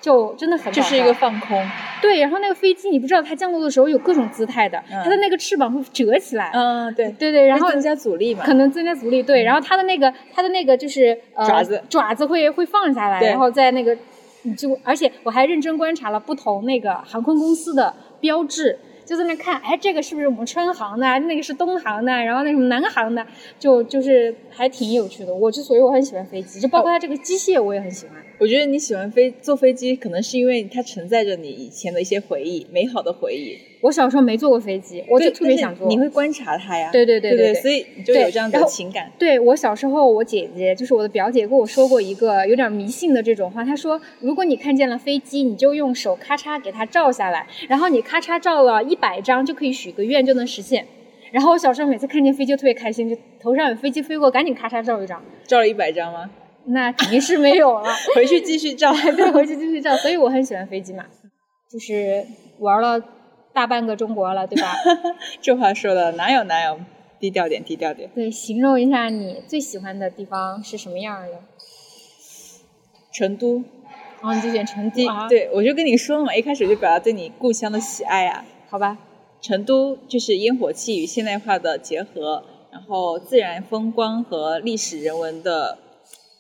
[0.09, 1.62] 就真的很就是一个放空。
[2.01, 8.42] 对，然后那个飞机你不知道它降落的时候有各种姿态的，嗯它的那个翅膀会折起来，嗯，对，对对，然后增加阻力嘛。
[8.42, 13.94] 可能增加阻力，对，然后它的那个它的那个就是呃爪子爪子会会放下来，然后在那个
[14.44, 18.79] 你就而且我还认真观察了不同那个航空公司的标志。
[19.05, 21.07] 就在那看，哎，这个是不是我们川航的？
[21.21, 23.27] 那个是东航的，然后那什么南航的，
[23.59, 25.35] 就就是还挺有趣的。
[25.35, 28.16] 我之所以我很喜欢飞机，就包括它这个机械，我也很喜欢。
[28.40, 33.59] 我觉得你喜欢飞坐飞机，可能是因为它承载着你以前的一些回忆，美好的回忆。
[33.81, 35.88] 我小时候没坐过飞机，我就特别想坐。
[35.88, 36.90] 你会观察它呀？
[36.92, 39.11] 对对对对对对所以你就有这样的情感。
[39.18, 43.64] 对我小时候，我姐姐就是我的表姐跟我说过一个有点迷信的这种话。
[43.64, 50.87] 她说，如果你看见了飞机，你就用手咔嚓给它照下来，然后你咔嚓照了一百张，就可以许个愿，就能实现。
[51.33, 55.20] 然后我小时候每次看见飞机就特别开心，就头上有飞机飞过，赶紧咔嚓照一张。
[55.46, 56.31] 照了一百张吗？
[56.68, 58.92] 那肯定是没有了， 回去继续照。
[59.16, 59.96] 对，回去继续照。
[59.96, 61.04] 所以我很喜欢飞机嘛，
[61.70, 62.24] 就是
[62.59, 63.02] 玩了
[63.52, 64.74] 大半个中国了，对吧？
[65.40, 66.78] 这话说的哪有哪有，
[67.18, 68.11] 低调点，低调点。
[68.14, 71.40] 对，形容一下你最喜欢的地方是什么样的？
[73.12, 73.62] 成都，
[74.20, 78.44] 然后你就选成都啊？，对我就跟你说了嘛，一开始就表达对你故乡的喜爱啊。
[78.68, 78.98] 好吧。
[79.40, 85.78] 成都就是烟火气与现代化的结合，然后自然风光和历史人文的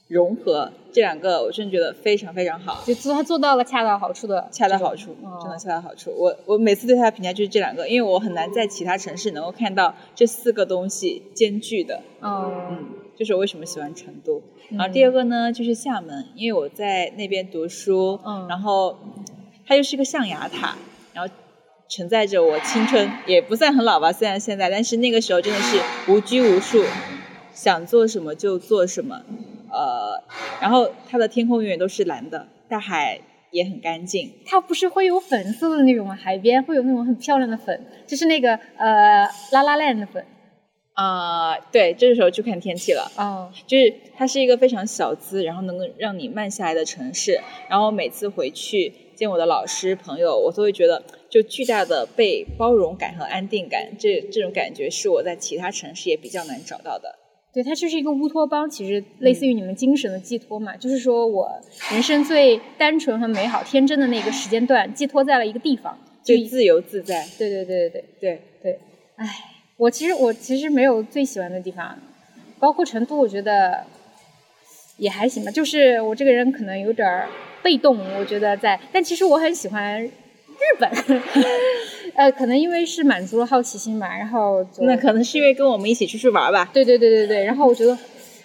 [0.08, 6.10] 融合，这两个我真的觉得非常非常好，就做他做到了恰到好处的，恰到好处，哦真的恰到好处。
[6.16, 12.00] 我我每次对他的评价就是这两个，因为我很难在其他城市能够看到这四个东西兼具的。
[12.20, 14.42] 哦嗯，就是我为什么喜欢成都。
[14.70, 18.96] 然后第二个呢，就是厦门，因为我在那边读书，嗯然后
[19.66, 20.76] 它又是个象牙塔，
[21.12, 21.30] 然后
[21.86, 25.78] 承载着我青春，也不算很老吧，虽然现在，但是那个时候真的是
[26.10, 26.82] 无拘无束，
[27.52, 29.22] 想做什么就做什么，
[29.70, 30.22] 呃，
[30.60, 36.14] 然后它的天空永远都是蓝的，大海也很干净，它不是会有粉色的那种吗？
[36.14, 40.24] 海边会有那种很漂亮的粉，就是那个呃拉拉链的粉。
[40.94, 43.08] 啊、对，这个时候就看天气了。
[43.16, 47.38] 哦，就是它是一个非常小资，然后能够让你慢下来的城市。
[47.68, 51.00] 然后每次回去见我的老师朋友，我都会觉得
[51.30, 57.16] 就巨大的被包容感和安定感，这这种感觉是我在其他城市也比较难找到的。
[57.58, 60.76] 对，它就是一个乌托邦，其实类似于你们精神的寄托嘛。
[60.76, 61.50] 就是说我
[61.90, 65.98] 人生最单纯和美好、天真的那个时间段，寄托在了一个地方。
[66.22, 68.78] 就自由自在，对对对对对对，对，
[69.16, 69.26] 唉，
[69.76, 71.98] 我其实我其实没有最喜欢的地方，
[72.60, 73.84] 包括成都，我觉得
[74.96, 75.50] 也还行吧。
[75.50, 77.26] 就是我这个人可能有点
[77.60, 80.10] 被动，我觉得在，但其实我很喜欢日
[80.78, 80.90] 本，
[82.14, 86.68] 呃，可能因为是满足了好奇心吧，然后那可能是因为跟我们一起出去玩吧。
[86.72, 87.96] 对对对对对，然后我觉得。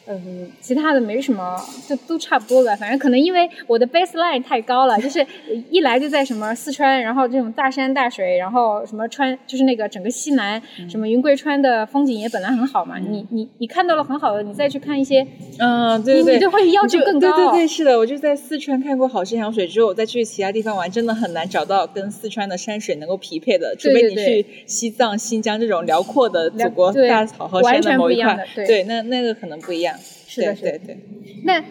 [0.06, 2.76] 嗯，其他的没什么，就都差不多吧。
[2.76, 5.26] 反正可能因为我的 baseline 太高了，就是
[5.70, 13.00] 一来就在什么四川，然后这种大山大水，然后什么川，就是那个整个西南，什么云贵川的风景也本来很好嘛。
[13.00, 15.26] 你你你看到了很好的，你再去看一些，
[15.60, 29.93] 嗯，对对对，就会要求更高对对对，是的，我就在四川看过好山好水之后，我再去其他地方玩，真的很难找到跟四川的山水能够匹配的，除非你去西藏、新疆这种辽阔的祖国大草和山的某一块对，那那个可能不一样。
[30.36, 30.98] 是的是的对对对。
[31.43, 31.63] 那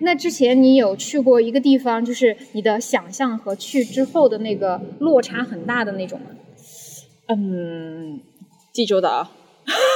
[0.00, 6.26] 那之前你有去过一个地方，就是你的想象和去之后的那个落差很大的那种吗？
[7.28, 8.20] 嗯，
[8.72, 9.30] 济州岛。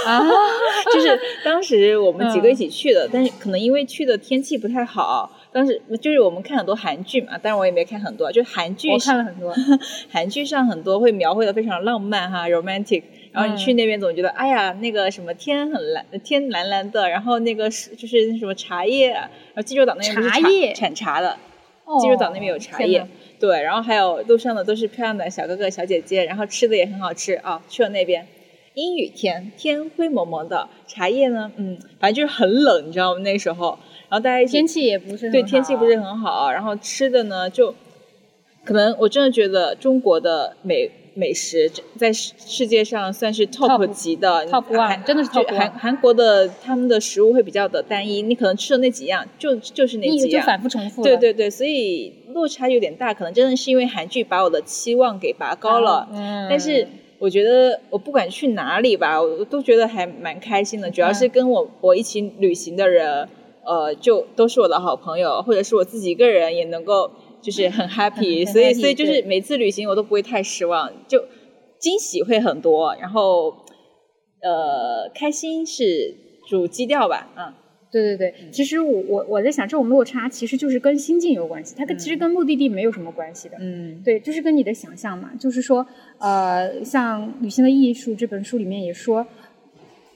[0.07, 0.27] 啊，
[0.95, 9.55] 就是当时我们几个一起去的，但是可能因为去的天气不太好，当时就是我们看很多韩剧嘛，但是我也没看很多，就韩剧我看了很多，
[10.09, 13.03] 韩剧上很多会描绘的非常浪漫哈，romantic。
[13.33, 21.37] 然后你去那边总觉得，哎呀，那个什么天很蓝，天蓝蓝的，然后那个是就是什么茶叶，然后济州岛那边茶叶产茶的，
[21.85, 23.07] 哦济州岛那边有茶叶，
[23.39, 27.63] 对，然后还有路上的都是漂亮的小哥哥小姐姐，然后吃的也很好吃啊。
[27.69, 28.27] 去了那边，
[28.75, 33.21] 阴雨天，天灰蒙蒙的，茶叶呢，嗯，反正就是很冷，你知道吗？
[33.21, 37.75] 那时候，然后大家天气也不是很对，天气不是很好，然后吃的呢，就
[38.65, 51.03] 可能我真的觉得中国的美美食在世世界上算是 top 级的 top one，韩真的是就 top one 韩韩国的他们的食物会比较的单一，你可能吃的那几样就就是那几样，反复重复。
[51.03, 56.09] 对对对，所以落差有点大，可能真的是因为韩剧把我的期望给拔高了。
[56.13, 56.87] 嗯，但是
[57.19, 60.89] 我觉得我不管去哪里吧，我都觉得还蛮开心的。
[60.89, 63.29] 主要是嗯跟我我一起旅行的人，
[63.65, 71.25] 呃，就都是我的好朋友，或者是我自己一个人也能够就是很 happy， 很所以所以就是每次旅行我都不会太失望，就
[71.79, 73.55] 惊喜会很多，然后
[74.43, 76.15] 呃开心是
[76.49, 77.53] 主基调吧，嗯。
[77.91, 81.99] 对对对，其实我我我在想，这种落差其实就是跟心境有关系，它跟嗯。
[81.99, 83.57] 其实跟目的地没有什么关系的。
[83.59, 84.03] 嗯。
[84.05, 85.87] 对，就是跟你的想象嘛，就是说，
[86.19, 89.27] 呃，像《旅行的艺术》这本书里面也说，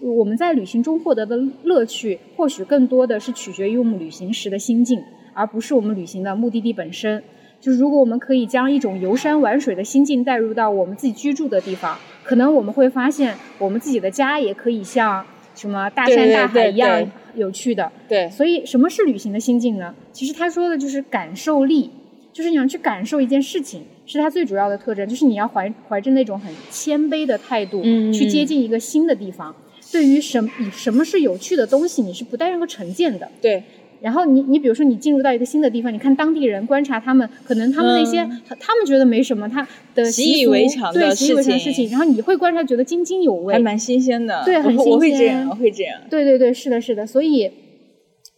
[0.02, 5.02] 我们在旅行中获得的乐趣，或许更多的是取决于我们旅行时的心境，
[5.34, 7.22] 而不是我们旅行的目的地本身。
[7.60, 17.92] 就是如果我们可以将一种游山玩水的心境带入到我们自己居住的地方，可能我们会发现，我们自己的家也可以像什么大山大海一样有趣的。
[18.08, 19.94] 对，所以，什么是旅行的心境呢？
[20.10, 21.88] 其实他说的就是感受力，
[22.32, 25.08] 就是你要去感受一件事情，是它最主要的特征。
[25.08, 29.54] 就是你要怀怀着那种很谦卑的态度，嗯去接近一个新的地方。
[29.92, 33.30] 对于什以什么是有趣的东西，你是不带任何成见的。
[33.40, 33.62] 对，
[34.02, 38.18] 然后你你比如说你进入到一个新的地方，你看当地人观察他们，可能他们那些、
[38.58, 41.88] 他们觉得没什么，他的习以为常的对习以为常的事情。
[41.90, 44.42] 然后你会观察觉得津津有味，还蛮新鲜的。
[44.44, 45.28] 对很我我会新鲜。
[45.28, 46.00] 这样，我会这样。
[46.10, 47.50] 对对对，是的，是的，所以，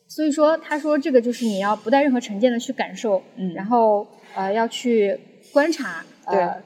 [0.06, 3.54] 所以说，他说这个就是你要不带任何成见的去感受，嗯。
[3.54, 5.18] 然后呃要去
[5.52, 6.38] 观察，对。
[6.38, 6.56] 呃，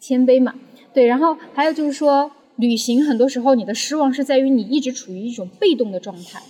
[0.00, 0.54] 谦卑嘛，
[0.94, 6.40] 对，然后还有就是说，旅行很多时候你的失望是在于你一直处于一种被动的状态。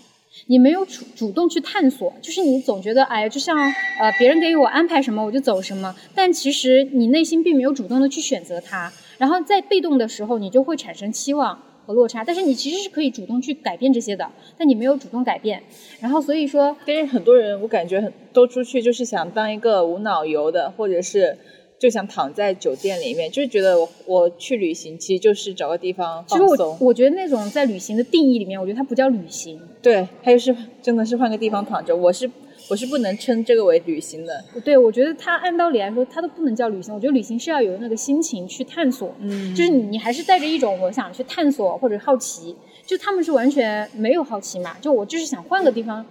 [0.51, 3.57] 你没有主主动去探索，就是你总觉得，哎，就像
[4.01, 15.63] 呃别人给我安排什么我就走什么，但其实你内心并没有主动的去选择它，然后在被动的时候，你就会产生期望和落差，但是你其实是可以主动去改变这些的，但你没有主动改变，
[16.01, 21.39] 然后所以说，但是很多人，我感觉很都出去就是想当一个无脑游的，或者是
[21.81, 26.77] 就想躺在酒店里面，就是觉得我我去旅行其实就是找个地方其实我放松。
[26.79, 32.31] 我觉得那种在旅行的定义里面，我觉得它不叫旅行，对，还有是真的是换个地方躺着，我是
[32.69, 34.45] 我是不能称这个为旅行的。
[34.63, 46.05] 对我觉得它按道理来说，它都不能叫旅行，我觉得旅行是要有那个心情去探索，嗯就是你你还是带着一种我想去探索或者好奇，就他们是完全没有好奇嘛，就我就是想换个地方，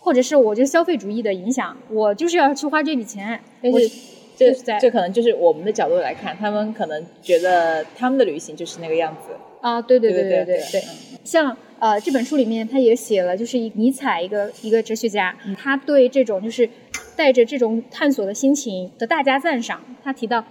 [0.00, 3.88] 或者是我这消费主义的影响，我就是要去花这笔钱，我但是
[4.36, 9.32] 这就是在这可能就是我们的角度来看，他们可能觉得他们的旅行就是那个样子。
[9.60, 10.82] 啊，对对对对对对，
[11.24, 16.68] 像呃这本书里面他也写了，就是一尼采一个一个哲学家，他对这种就是
[17.16, 19.82] 带着这种探索的心情的大加赞赏。
[20.02, 20.44] 他提到，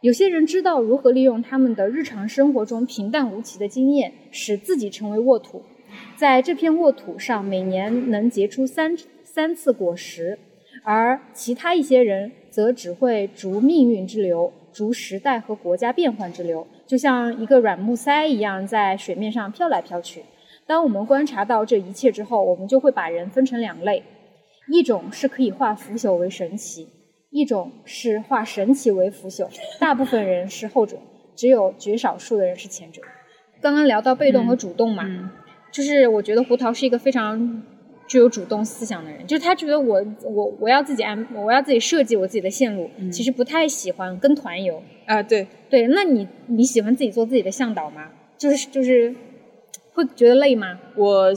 [0.00, 5.62] 有些人知道如何利用他们的日常生活中平淡无奇的经验，使自己成为沃土，
[6.16, 10.40] 在这片沃土上每年能结出三三次果实，
[10.82, 20.24] 而其他一些人则只会逐命运之流，逐时代和国家变换之流，就像一个软木塞一样在水面上飘来飘去。
[20.66, 24.02] 当我们观察到这一切之后，我们就会把人分成两类：
[24.72, 26.88] 一种是可以化腐朽为神奇，
[27.30, 29.48] 一种是化神奇为腐朽。
[29.80, 30.96] 大部分人是后者，
[31.34, 33.00] 只有绝少数的人是前者。
[33.60, 35.30] 刚刚聊到被动和主动嘛，嗯
[35.72, 37.62] 就是我觉得胡桃是一个非常
[38.10, 44.82] 具有主动思想的人，就是他觉得我我我要自己安，我要自己设计我自己的线路，其实不太喜欢跟团游。
[45.06, 48.08] 啊，对，对，那你你喜欢自己做自己的向导吗？
[48.36, 49.14] 就是就是
[49.92, 50.80] 会觉得累吗？
[50.96, 51.32] 我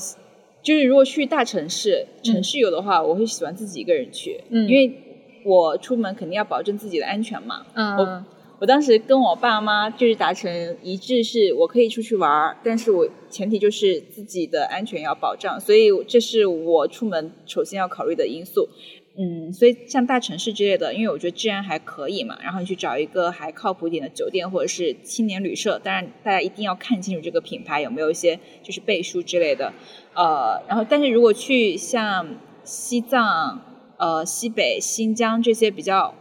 [0.63, 4.97] 就是如果去大城市城市游的话，我会喜欢自己一个人去，嗯因为
[5.45, 7.67] 我出门肯定要保证自己的安全嘛。
[7.75, 8.25] 嗯我
[8.63, 18.69] 我当时跟我爸妈就是达成一致，是我可以出去玩，但是我前提就是自己的安全要保障，所以这是我出门首先要考虑的因素。
[19.17, 29.73] 嗯，所以像大城市之类的，因为我觉得治安还可以嘛，然后你去找一个还靠谱一点的酒店或者是青年旅社，当然大家一定要看清楚这个品牌有没有一些就是背书之类的。
[30.13, 33.61] 呃，然后但是如果去像西藏、
[33.97, 36.15] 呃西北、新疆这些比较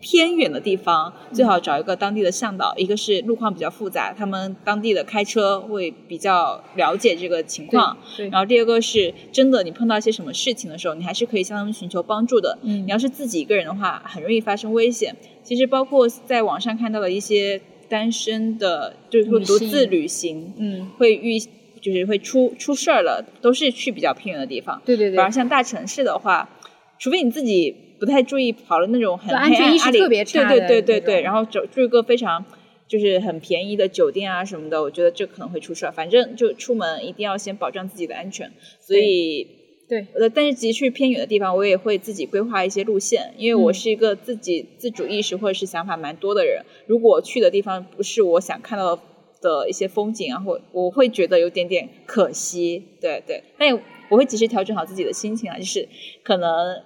[0.00, 7.96] 偏远的地方，最好找一个当地的向导，一个是路况比较复杂，他们当地的开车会比较了解这个情况。
[8.16, 12.58] 对，然后第二个是真的，你碰到一些什么事情的时候，你还是可以向他们寻求帮助的。
[12.62, 15.14] 嗯你要是自己一个人的话，很容易发生危险。
[15.42, 21.38] 其实包括在网上看到的一些单身的，就是说独自旅行，嗯，会遇
[21.80, 24.82] 就是会出出事儿了，都是去比较偏远的地方。
[24.84, 26.50] 对对对反而，像大城市的话，
[26.98, 32.44] 除非你自己不太注意，跑了那种很安全意识特别差对对对对对，然后住住一个非常
[32.86, 35.92] 就是很便宜的酒店啊什么的，我觉得这可能会出事儿。
[35.92, 39.54] 反正就出门一定要先保障自己的安全，所以。
[39.88, 46.62] 对，呃，但是即去偏远的地方，我也会自己规划一些路线，因为我嗯是一个自己自主意识或者是想法蛮多的人。
[46.86, 48.94] 如果去的地方不是我想看到
[49.40, 52.84] 的一些风景啊，或我会觉得有点点可惜。
[53.00, 53.72] 对对，但
[54.10, 55.88] 我会及时调整好自己的心情啊，就是
[56.22, 56.82] 可能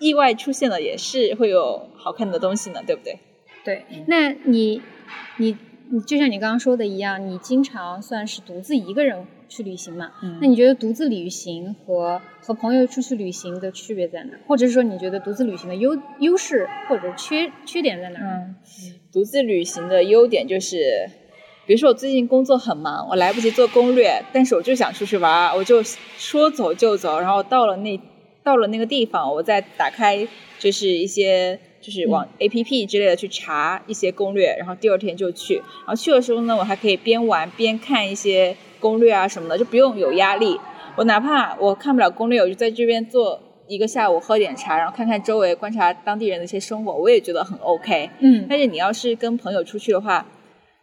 [0.00, 3.18] 意外出现了，也是会有好看的东西呢，对不对？
[3.62, 4.80] 对，那你
[5.36, 5.56] 你
[5.90, 10.12] 你就像你刚刚说的一样，你经常算是独自一个人去旅行嘛？
[10.22, 14.30] 嗯那你觉得独自旅行和和朋友出去旅行的区别在哪？
[14.46, 18.20] 或者是说你觉得独自旅行的优优势或者缺缺点在哪？
[18.20, 18.54] 嗯，
[19.12, 21.06] 独自旅行的优点就是，
[21.66, 28.00] 比如说我最近工作很忙，我来不及做攻略，但是我就想出去玩，我就说走就走，然后到了那
[28.50, 30.26] 到了那个地方，我再打开
[30.58, 40.58] 就是一些就是网 A P P 之类的去查一些攻略，然后第二天就去，然后去的时候呢，我还可以边玩边看一些攻略啊什么的，就不用有压力。
[40.96, 48.10] 我哪怕我看不了攻略，我就在这边坐一个下午，喝点茶，然后看看周围，观察当地人的一些生活，我也觉得很 OK。
[48.18, 50.26] 嗯，但是你要是跟朋友出去的话，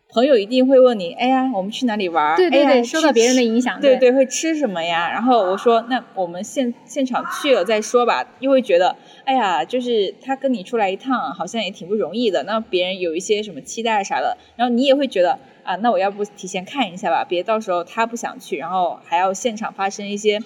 [0.09, 2.37] 朋友一定会问你，哎呀，我们去哪里玩儿？
[2.37, 5.09] 对对对，哎呀受到别人的影响，对对，会吃什么呀？
[5.11, 8.25] 然后我说，那我们现现场去了再说吧。
[8.39, 12.43] 又会觉得，哎呀，就是他跟你出来一趟，好像也挺不容易的。
[12.43, 20.39] 那别人有一些什么期待啥的，然后你也会觉得啊，那我要不提前看一下吧，别到时候他不想去，然后还要现场发生一些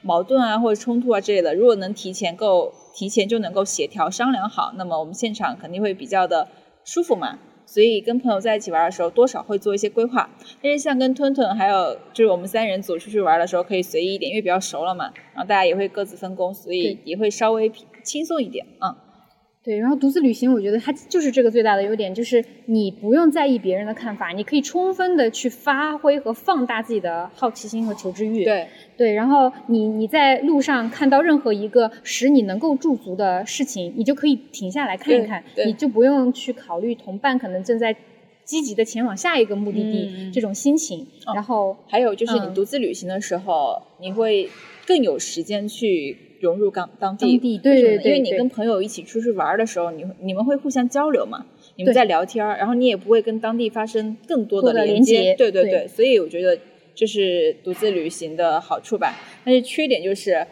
[0.00, 1.56] 矛盾啊或者冲突啊之类的。
[1.56, 6.46] 如果能提前够提前就能够协调商量好，那么我们现场肯定会比较的
[6.84, 7.40] 舒服嘛。
[7.70, 10.30] 所以跟朋友在一起玩的时候，多少会做一些规划。
[10.62, 15.12] 但是像跟吞吞还有就是我们三人组出去玩的时候，可以随意一点，因为比较熟了嘛。
[15.34, 17.70] 然后大家也会各自分工，所以也会稍微
[18.02, 18.64] 轻松一点。
[18.80, 18.96] 嗯，
[19.68, 28.44] 对，然后独自旅行，我觉得它就是这个最大的优点，就是你不用在意别人的看法，你可以充分的去发挥和放大自己的好奇心和求知欲。
[28.44, 37.94] 对，对，然后你你在路上看到任何一个使你能够驻足的事情，你就可以停下来看一看，你就不用去考虑同伴可能正在
[38.44, 41.06] 积极的前往下一个目的地、嗯这种心情。
[41.26, 44.48] 哦然后，还有就是你嗯独自旅行的时候，你会
[44.86, 47.38] 更有时间去融入当当地。
[47.58, 51.46] 对因为你跟朋友一起出去玩的时候，你你们会互相交流嘛，
[51.76, 56.58] 你们在聊天，然后你也不会跟当地发生更多多的连连接对对对所以我觉得
[56.94, 59.14] 这是独自旅行的好处吧。
[59.44, 60.46] 但是缺点就是，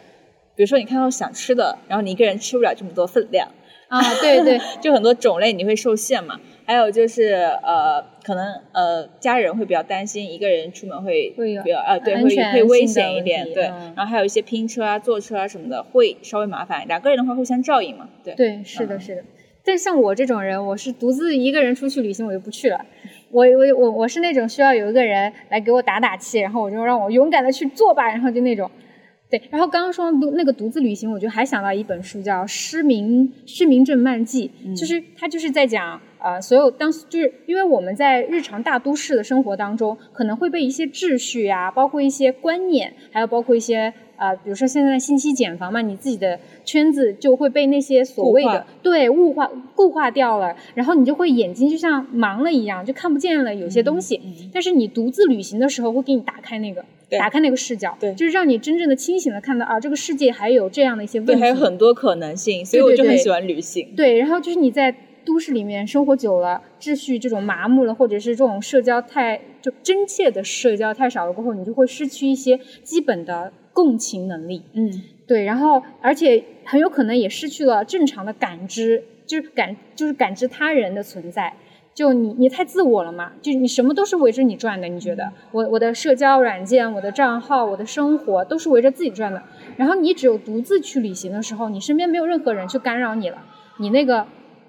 [0.55, 3.49] 比如说你看到想吃的，然后你一个人吃不了这么多分量，
[3.87, 6.39] 啊，对对， 就很多种类你会受限嘛。
[6.65, 13.63] 还有就是呃，可能呃家人会比较担心一个人出门会会有比较呃对会会危险一点，对。
[13.95, 16.85] 然后还有一些拼车啊、坐车啊什么的，会稍微麻烦。
[16.89, 18.35] 两个人的话互相照应嘛，对。
[18.35, 19.23] 对，是的，嗯是的。
[19.63, 22.85] 但像我这种人，我是独自一个人出去旅行，我就不去了。
[23.31, 28.69] 我我我我是那种需要有一个人来给我打打气，然后我就让我勇敢的去做吧，然后就那种。
[29.29, 54.19] 对，然后刚刚说独那个独自旅行，我就还想到一本书叫《失明失明症漫记》，就是它就是在讲呃，所有当就是因为我们在日常大都市的生活当中，可能会被一些秩序呀、包括一些观念，还有包括一些呃，比如说现在信息茧房嘛，你自己的圈子就会被那些所谓的固对物化固化掉了，然后你就会眼睛就像盲了一样，就看不见了有些东西。
[54.23, 56.83] 嗯但是你独自旅行的时候，会给你打开那个。
[57.09, 63.93] 打开那个视角，对就是让你真正的清醒的看到啊，这个世界还有这样的一些问对，题，还有很多可能性，所以我就很喜欢旅行。
[63.95, 64.93] 对，然后就是你在
[65.23, 74.63] 都市里面生活久了，秩序这种麻木了，或者是这种社交太就真切的社交太少了过后，你就会失去一些基本的共情能力。
[74.71, 74.89] 嗯，
[75.27, 81.53] 对，然后而且很有可能也失去了正常的感知就是感就是感知他人的存在。
[81.93, 84.87] 就你你太自我了嘛，就你什么都是围着你转的。
[84.87, 89.43] 你觉得我我的社交软件、我的账号、我的生活都是围着自己转的。
[89.75, 93.43] 然后你只有独自去旅行的时候，你身边没有任何人去干扰你了，
[93.79, 94.27] 你那个。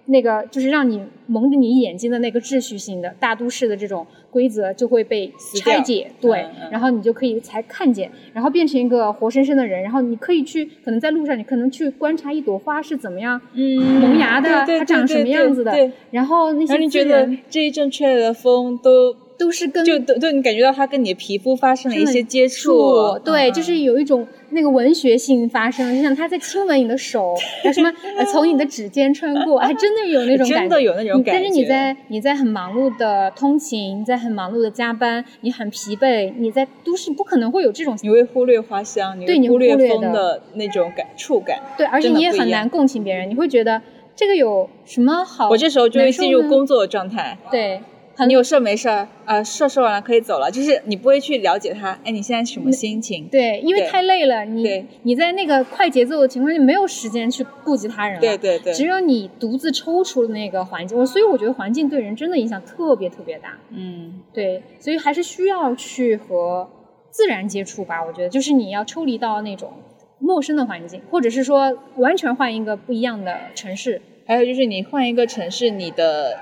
[0.09, 5.33] 那个就是让你蒙着你眼睛的那个秩序性的大都市的这种规则就会被
[5.63, 19.15] 拆解，对，然后你就可以才看见，然后变成一个活生生的人，然后你可以去，可能在路上你可能去观察一朵花是怎么样萌芽的，它长什么样子的，然后那些你觉得这一阵吹来的风都。
[19.39, 27.35] 都是跟就都都你感觉到它跟你的皮肤发生了一些接触，对，就是有一种那个文学性发生，就像他在亲吻你的手，
[27.73, 27.93] 什么
[28.33, 31.33] 从你的指尖穿过，还 真的有那种感觉，真的有那种感觉。
[31.33, 43.81] 但是你在你在很忙碌的通勤，你在很忙碌的加班，你很疲惫，你在都市不可能会有这种，你会忽略花香，你会忽略风的那种感触感，对，而且你也很难共情别人，你会觉得
[44.17, 45.51] 这个有什么好？
[45.51, 47.81] 我这时候就会进入工作的状态，对。
[48.27, 49.43] 你有事没事儿啊？
[49.43, 51.99] 事说完了可以走了，就是你不会去了解他。
[52.05, 53.29] 哎，你现在什么心情？
[53.31, 58.21] 对，因为太累了，你你在那个快节奏的情况下没有时间去顾及他人了。
[58.21, 58.73] 对对对。
[58.73, 63.59] 只有你独自抽出了那个环境，我所以我觉得环境对人真的影响特别特别大。
[63.71, 66.69] 嗯，对，所以还是需要去和
[67.11, 68.05] 自然接触吧。
[68.05, 69.73] 我觉得就是你要抽离到那种
[70.19, 74.03] 陌生的环境，或者是说完全换一个不一样的城市。
[74.27, 76.37] 还有就是你换一个城市，你的。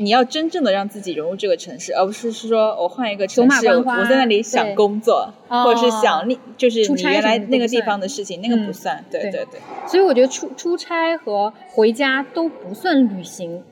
[0.00, 9.04] 你要真正的让自己融入这个城市，而不是是说我换一个城市，我在那里想工作，或者是想你就是你原来那个地方的事情，那个不算。
[9.10, 9.60] 对对对。
[9.86, 13.62] 所以我觉得出出差和回家都不算旅行。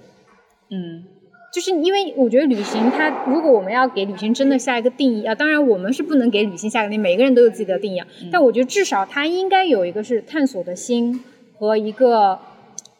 [0.70, 1.04] 嗯，
[1.52, 8.02] 就是因为我觉得旅行，它如果我们要给旅行真的下一个定义啊，当然我们是不能给旅行下个定义，每个人都有自己的定义。
[8.32, 11.22] 但我觉得至少它应该有一个是探索的心
[11.58, 12.38] 和一个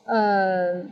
[0.04, 0.84] 呃。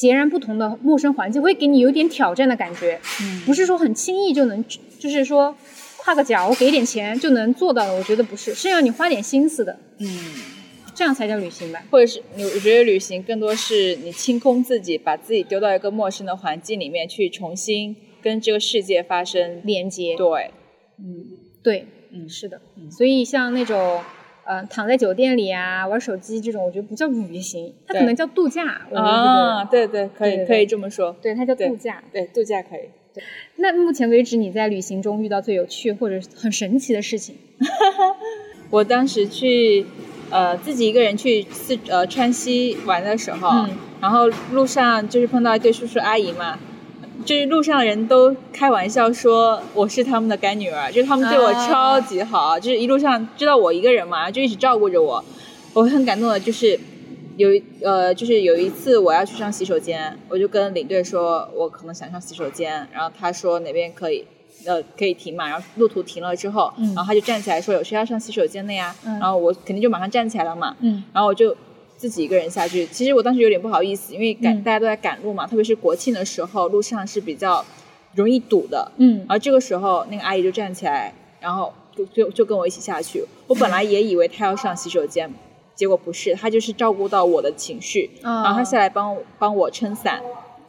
[0.00, 4.64] 截然不同的陌生环境会给你有点挑战的感觉，嗯，不是说很轻易就能，
[4.98, 5.54] 就是说
[5.98, 7.92] 跨个脚，我给点钱就能做到的。
[7.94, 10.08] 我觉得不是，是要你花点心思的，嗯，
[10.94, 11.84] 这样才叫旅行吧。
[11.90, 20.16] 或者是你，我觉得旅行更多是你清空自己，把自己丢到一个陌生的环境里面去，重新跟这个世界发生连接。
[20.16, 20.50] 对，
[20.98, 21.26] 嗯，
[21.62, 24.00] 对，嗯，是的，所以像那种。
[24.50, 28.64] 嗯，躺在酒店里啊，玩手机这种，我觉得不叫旅行，它可能叫度假。
[28.92, 31.14] 啊，对对，可以可以这么说。
[31.22, 32.02] 对，它叫度假。
[32.12, 32.88] 对，度假可以。
[33.14, 33.22] 对。
[33.56, 37.36] 那目前为止，你在旅行中遇到最有趣或者很神奇的事情？
[38.70, 39.86] 我当时去，
[40.30, 43.66] 呃，自己一个人去四呃川西玩的时候，
[44.00, 46.58] 然后路上就是碰到一对叔叔阿姨嘛。
[47.24, 55.24] 就是路上的人都开玩笑说我是他们的干女儿，就是他们对我超级好，就是一路上知道我一个人嘛，就一直照顾着我。
[55.72, 56.78] 我很感动的，就是
[57.36, 57.48] 有
[57.82, 64.24] 呃，就是有一次我要去上洗手间，我就跟领队说我可能想上洗手间，然后他说哪边可以，
[64.66, 68.94] 呃，可以停嘛，然后路途停了之后，然后他就站起来说有谁要上洗手间的呀？
[69.04, 70.76] 然后我肯定就马上站起来了嘛，
[71.12, 71.56] 然后我就。
[72.00, 77.62] 自己一个人下去，其实我当时有点不好意思，因为赶大家都在赶路嘛，特别是国庆的时候，路上是比较
[78.14, 78.90] 容易堵的。
[78.96, 83.22] 嗯，而这个时候那个阿姨就站起来，然后就就就跟我一起下去。
[83.46, 85.30] 我本来也以为她要上洗手间，
[85.74, 90.22] 结果不是，她就是照顾到我的情绪，然后她下来帮帮我撑伞，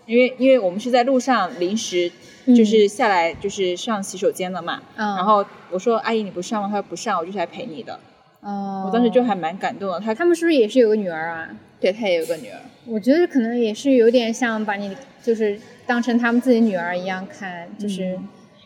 [0.05, 2.11] 因为因为我们是在路上临时
[2.47, 4.81] 就是下来就是上洗手间的嘛。
[4.97, 6.67] 然后我说阿姨你不上吗？
[6.67, 7.97] 她说不上，我就是来陪你的。
[8.41, 9.99] 哦，我当时就还蛮感动的。
[9.99, 11.49] 他他们是不是也是有个女儿啊？
[11.79, 12.57] 对他也有个女儿。
[12.85, 18.19] 我觉得可能也是有点像把你就是当成他们自己女儿一样看，就是。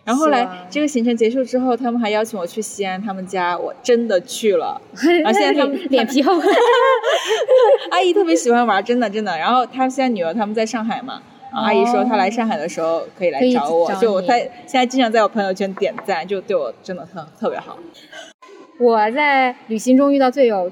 [0.06, 4.80] 然后后来这个行程结束之后，他们还邀请我去西安他们家，我真的去了。
[5.24, 6.34] 然 后现在他们脸皮厚。
[7.90, 9.36] 阿姨特别喜欢玩，真的真的。
[9.38, 11.22] 然后他现在女儿他们在上海嘛，
[11.52, 17.78] 阿姨说她来上海的时候可以来找我，就她现在经常在我朋友圈点赞，就对我真的特特别好。
[18.78, 20.70] 我在旅行中遇到最有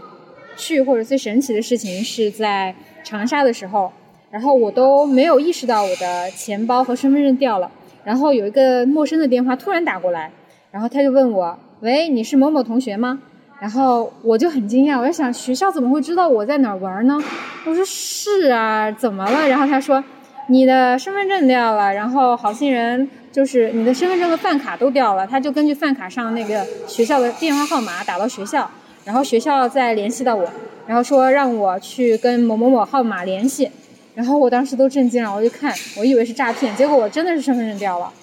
[0.57, 3.91] 趣或者最神奇的事情是在长沙的时候，
[4.29, 7.71] 然后我都没有意识到我的钱包和身份证掉了，
[8.03, 10.29] 然后有一个陌生的电话突然打过来，
[10.69, 13.21] 然后他就问我：“喂，你是某某同学吗？”
[13.61, 17.17] 然后我就很惊讶，我在想学校怎么会知道我在哪儿玩呢？
[17.65, 19.47] 我说是啊，怎么了？
[19.47, 20.03] 然后他说
[20.49, 28.69] ：“你的身份证掉了，然后好心人。”就是你的身份证和饭卡都掉了，他就根据饭卡上那个学校的电话号码打到学校，
[29.03, 30.47] 然后学校再联系到我，
[30.85, 33.71] 然后说让我去跟某某某号码联系，
[34.13, 38.13] 然后我当时都震惊了，我就看，我以为是诈骗，结果我真的是身份证掉了，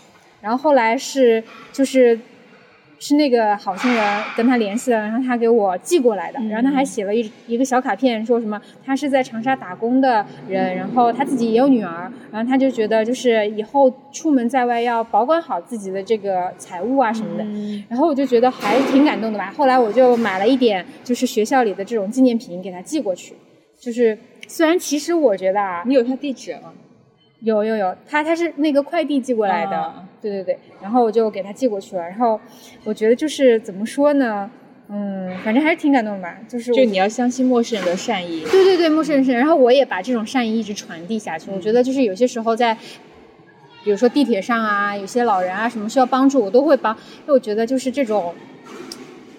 [0.40, 1.42] 然后后来是
[1.72, 2.16] 就是
[3.00, 17.44] 是那个好心人跟他联系的，然后他给我寄过来的，然后他还写了一一个小卡片，说什么他是在长沙打工的人，然后他自己也有女儿，然后他就觉得就是以后出门在外要保管好自己的这个财物啊什么的，
[17.88, 19.50] 然后我就觉得还挺感动的吧。
[19.56, 23.34] 后来我就买了一点就是学校里的这种纪念品给他寄过去，
[23.78, 26.70] 就是虽然其实我觉得啊，你有他地址吗？
[27.40, 32.02] 有有有，他他是那个快递寄过来的，啊对对对，然后我就给他寄过去了。
[32.02, 32.38] 然后
[32.84, 34.50] 我觉得就是怎么说呢，
[34.88, 36.36] 嗯，反正还是挺感动的吧。
[36.46, 38.42] 就是就你要相信陌生人的善意。
[38.50, 41.50] 对对对，陌生人是，然后我也把这种善意一直传递下去。
[41.50, 42.76] 我觉得就是有些时候在，
[43.82, 48.34] 比如说地铁上啊，有些老人啊什么需要帮助，我都会帮，因为我觉得就是这种。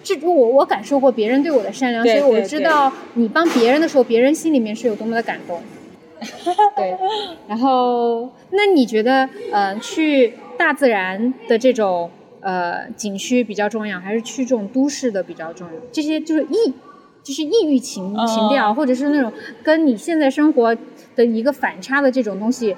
[0.04, 5.62] 这我我感受过别人对我的善良，所以我知道你帮别人的时候，别人心里面是有多么的感动。
[6.76, 6.96] 对，
[7.48, 12.10] 然后那你觉得，呃，去大自然的这种
[12.40, 15.74] 呃景区比较重要，还是去这种都市的比较重要？
[15.92, 16.72] 这些就是异，
[17.22, 20.76] 就是异域情嗯情调，或者是那种跟你现在生活
[21.16, 22.74] 的一个反差的这种东西，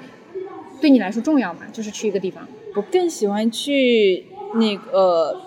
[0.81, 1.61] 对你来说重要吗？
[1.71, 4.25] 就是去一个地方，我更喜欢去
[4.55, 5.41] 那个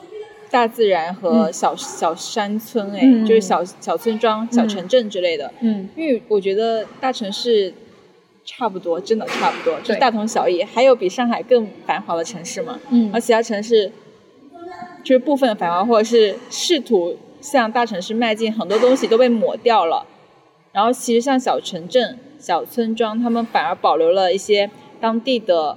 [0.51, 5.53] 大自然和嗯小、小山村，哎、嗯就是小小村庄、小城镇之类的。
[5.61, 7.73] 嗯因为我觉得大城市
[8.51, 10.63] 差不多，真的差不多，就是大同小异。
[10.63, 12.81] 还有比上海更繁华的城市嘛？
[12.91, 13.93] 嗯而其他城市
[15.05, 20.07] 就是部分繁华，或者是试图向大城市迈进，很多东西都被抹掉了。
[20.73, 25.77] 然后其实像小城镇、小村庄，他们反而保留了一些当地的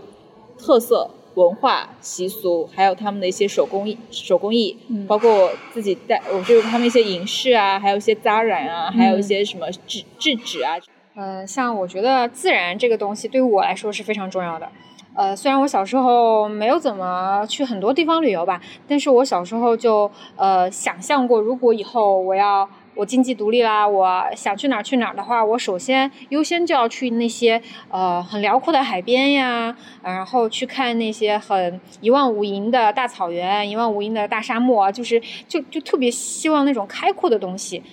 [0.58, 10.76] 特色文化习俗，还有他们的一些手工艺、手工艺，嗯包括我自己带，我就是他们一些银饰啊，还有一些扎染啊，还有一嗯些什么制制纸啊，
[11.16, 14.70] 呃，像我觉得自然这个东西对于我来说是非常重要的。
[15.14, 37.84] 呃，虽然我小时候没有怎么去很多地方旅游吧，但是我小时候就呃想象过，如果以后我要我经济独立啦，我想去哪儿去哪儿的话，我首先优先就要去那些呃很辽阔的海边呀，然后去看那些很一望无垠的大草原、一望无垠的大沙漠，就是就就特别希望那种开阔的东西。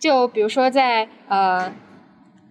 [0.00, 1.72] 就比如说在呃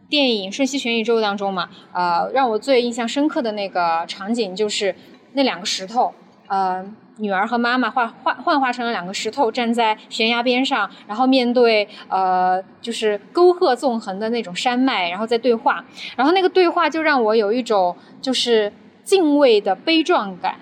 [0.10, 4.95] 电影《瞬息全宇宙》当中嘛，呃，让我最印象深刻的那个场景就是
[5.34, 6.14] 那两个石头，
[6.47, 6.86] 呃，
[7.18, 15.84] 女儿和妈妈幻幻幻化成了两个石头，站在悬崖边上，然后面对呃，就是沟壑纵横的那种山脉，然后在对话，
[16.16, 18.72] 然后那个对话就让我有一种就是
[19.03, 20.56] 敬畏的悲壮感。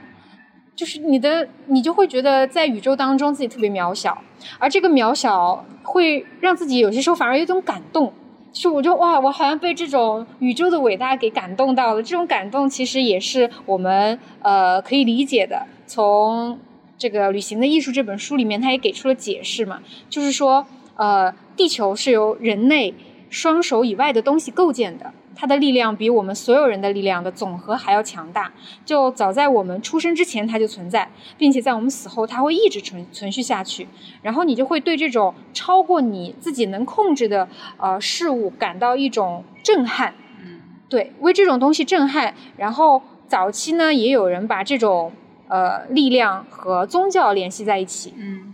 [0.76, 4.18] 就是你的，你就会觉得在宇宙当中自己特别渺小，
[4.58, 8.12] 而这个渺小会让自己有些时候反而有一种感动。
[8.54, 12.04] 就是我就哇，我好像被这种宇宙的伟大给感动到了。
[12.04, 15.66] 这种感动其实也是我们呃可以理解的。
[15.88, 16.60] 从
[16.98, 22.94] 这个《旅行的艺术》这本书里面，他也给出了解释嘛，就是说呃，地球是由人类
[23.32, 28.52] 双手以外的东西构建的，它的力量比我们所有人的力量的总和还要强大。
[28.86, 33.88] 就早在我们出生之前，它就存在，并且在我们死后，它会一直存存续下去。
[34.22, 40.14] 然后你就会对这种超过你自己能控制的呃事物感到一种震撼。
[40.44, 42.34] 嗯，对，为这种东西震撼。
[42.58, 45.12] 然后早期呢，也有人把这种
[45.48, 48.14] 呃力量和宗教联系在一起。
[48.18, 48.54] 嗯，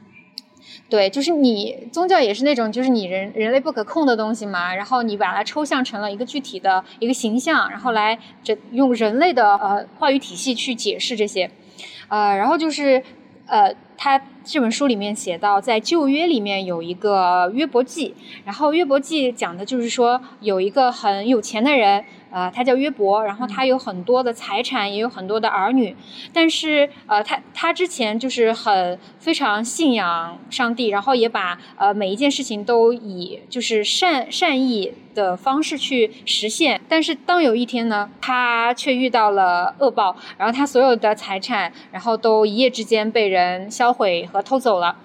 [0.89, 11.51] 对，就是你宗教也是那种，就是你人人类不可控的东西嘛，然后你把它抽象成了一个具体的一个形象，然后来这用人类的呃话语体系去解释这些，
[12.07, 13.03] 呃，然后就是
[13.45, 18.15] 呃，它这本书里面写到，在旧约里面有一个约伯记，
[18.45, 22.03] 然后约伯记讲的就是说有一个很有钱的人。
[22.31, 25.95] 呃，他叫约伯，然后他有很多的财产，也有很多的儿女，
[26.31, 36.79] 但是呃，他他之前就是很非常信仰上帝，然后也把呃每一件事情都以就是善善意的方式去实现。
[36.87, 44.95] 但是当有一天呢，他却遇到了恶报，然后他所有的财产，然后都一夜之间被人销毁和偷走了。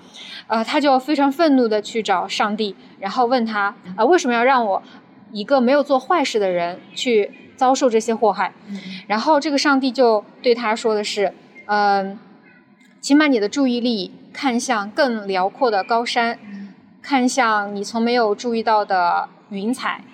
[0.46, 4.82] 呃，他就非常愤怒的去找上帝，然后问他啊、呃，为什么要让我？
[5.32, 11.34] 一个没有做坏事的人去遭受这些祸害，嗯然后这个上帝就对他说的是
[11.66, 12.16] ：“嗯，
[13.00, 16.38] 请把你的注意力看向更辽阔的高山，
[17.02, 20.04] 看向你从没有注意到的云彩。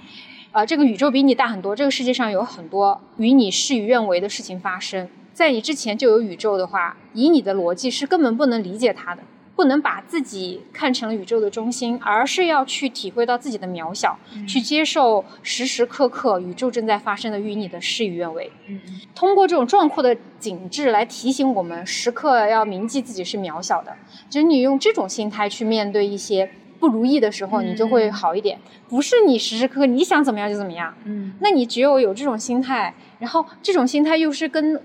[0.52, 5.06] 呃，这个宇宙比你大很多，这个世界上有很多与你事与愿违的事情发生。
[5.40, 9.22] 在你之前就有宇宙的话，以你的逻辑是根本不能理解它的。”
[9.56, 14.18] 不能把自己看成宇宙的中心，而是要去体会到自己的渺小，
[14.48, 18.50] 去接受时时刻刻宇宙正在发生的与你的事与愿违。
[18.68, 18.80] 嗯
[19.14, 23.94] 通过这种壮阔的景致来提醒我们，时刻要铭记自己是渺小的。
[24.30, 28.58] 就是你用这种心态去面对一些不如意的时候，你就会好一点。
[28.88, 34.80] 不是你时时刻刻你想怎么样就怎么样，嗯那你只有有这种心态，然后这种心态又是跟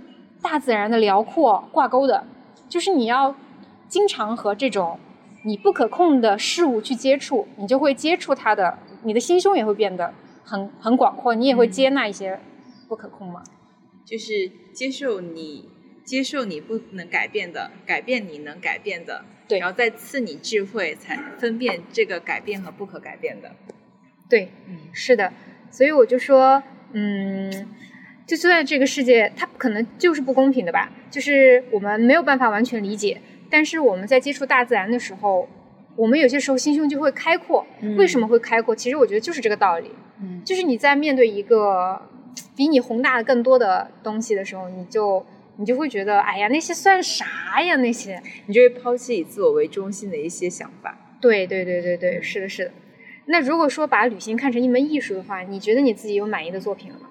[0.45, 2.23] 大自然的辽阔挂钩的，
[2.69, 3.35] 就是你要
[3.87, 4.99] 经常和这种
[5.43, 12.39] 你不可控的事物去接触，你就会接触它的，你的心胸也会变得很很广阔，你也会接纳一些
[12.87, 13.41] 不可控嘛。
[14.05, 15.67] 就是接受你，
[16.03, 19.57] 接受你不能改变的，改变你能改变的，对。
[19.57, 23.55] 然后再赐你智慧，才分辨这个改变和不可改变的。
[24.29, 24.77] 对，嗯。
[24.93, 25.33] 是的，
[25.71, 26.61] 所以我就说，
[26.93, 27.67] 嗯，
[28.25, 35.47] 就就在这个世界，它可能就是不公平的吧，就是我们没有办法完全理解，但是我们在接触大自然的时候，
[35.95, 37.65] 我们有些时候心胸就会开阔。
[37.81, 38.75] 嗯为什么会开阔？
[38.75, 42.01] 其实我觉得就是这个道理，嗯就是你在面对一个
[42.55, 45.23] 比你宏大的更多的东西的时候，你就
[45.57, 47.75] 你就会觉得，哎呀，那些算啥呀？
[47.77, 50.97] 那些，你就会抛弃以自我为中心的一些想法。
[51.21, 52.71] 对对对对对，是的，是的。
[53.27, 57.07] 那如果说把旅行看成一门艺术的话，你觉得你自己有满意的作品了吗？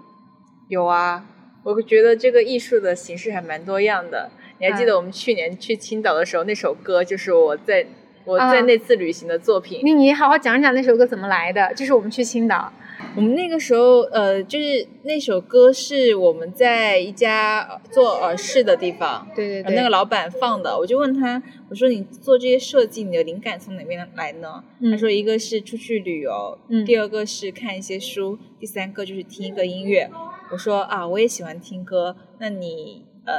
[0.69, 1.27] 有啊，
[1.63, 4.31] 我觉得这个艺术的形式还蛮多样的。
[4.59, 7.87] 你还记得我们去年去青岛的时候，那首歌就是我在
[8.25, 9.81] 我在啊那次旅行的作品。
[9.83, 11.75] 那你好好讲讲那首歌怎么来的？
[11.75, 12.73] 就是我们去青岛，
[13.17, 24.63] 我们那个时候，呃，就是那首歌是我们在一家做耳饰的地方，对对对，那个老板放的，我就问他，我说你做这些设计，你的灵感从哪边来呢？
[24.81, 30.09] 嗯他说一个是出去旅游，嗯第二个是看一些书，第三个就是听一个音乐。
[30.55, 33.35] 我说啊，我也喜欢听歌，那你呃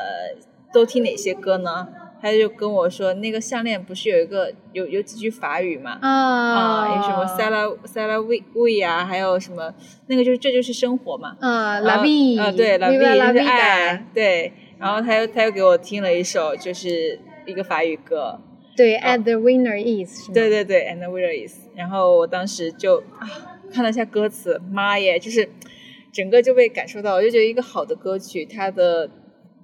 [0.74, 1.88] 都听哪些歌呢？
[2.22, 5.98] 他就跟我说，那个项链不是有一个有有几句法语嘛？
[6.02, 9.74] 啊啊，有什么 “sa la sa la we we” 啊，还有什么
[10.08, 11.38] 那个就是这就是生活嘛。
[11.40, 14.52] 啊然后，La vie，啊，对 la vie 就是爱，对。
[14.78, 18.42] 然后他又他又给我听了一首，就是一个法语歌，
[18.76, 21.60] 对，At the winner is，对对对，And the winner is。
[21.76, 23.30] 然后我当时就啊
[23.72, 25.48] 看了一下歌词，妈耶，就是
[26.16, 29.10] 整个就被感受到，我就觉得一个好的歌曲，它的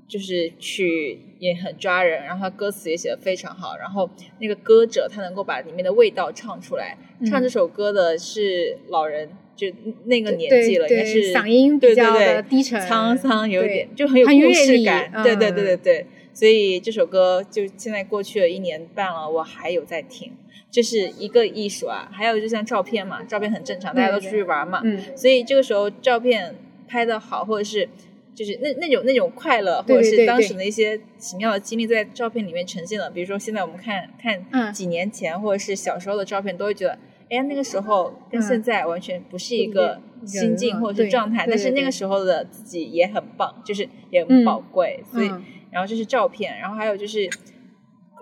[0.05, 6.97] 就是曲也很抓人，然后它歌词也写的非常好，然后那个歌者他能够把里面的味道唱出来。
[7.19, 9.67] 嗯唱这首歌的是老人，就
[10.05, 15.09] 那个年纪了，应该是嗓音比较对对对的低沉沧桑有一点就很有故事感。
[15.23, 20.33] 对对对嗯对对，所以这首歌就现在过去了一年半了，我还有在听。
[20.71, 26.55] 这是一个艺术啊，还有就像照片嘛，照片很正常，大家都出去玩嘛，嗯，所以这个时候照片
[26.87, 27.87] 拍的好，或者是
[28.33, 33.11] 就是那那种那种快乐，或者是当时的一些奇妙的经历在照片里面呈现了。
[33.11, 34.71] 比如说现在我们看看嗯。
[34.71, 36.97] 几年前或者是小时候的照片，都会觉得。
[37.29, 38.41] 哎呀，那个时候跟嗯。
[38.41, 44.27] 现在完全不是一个心境或者是状态，但是那个时候的自己也很棒，就是也嗯。
[44.27, 45.43] 很宝贵，所以嗯。
[45.71, 47.29] 然后这是照片，然后还有就是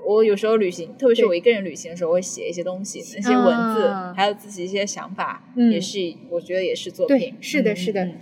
[0.06, 3.45] 我有时候旅行，特别是我一个人旅行的时候，我会写一些东西，那些文
[3.76, 7.36] 字，啊还有自己一些想法，嗯也是我觉得也是作对品。
[7.41, 8.16] 是的是的嗯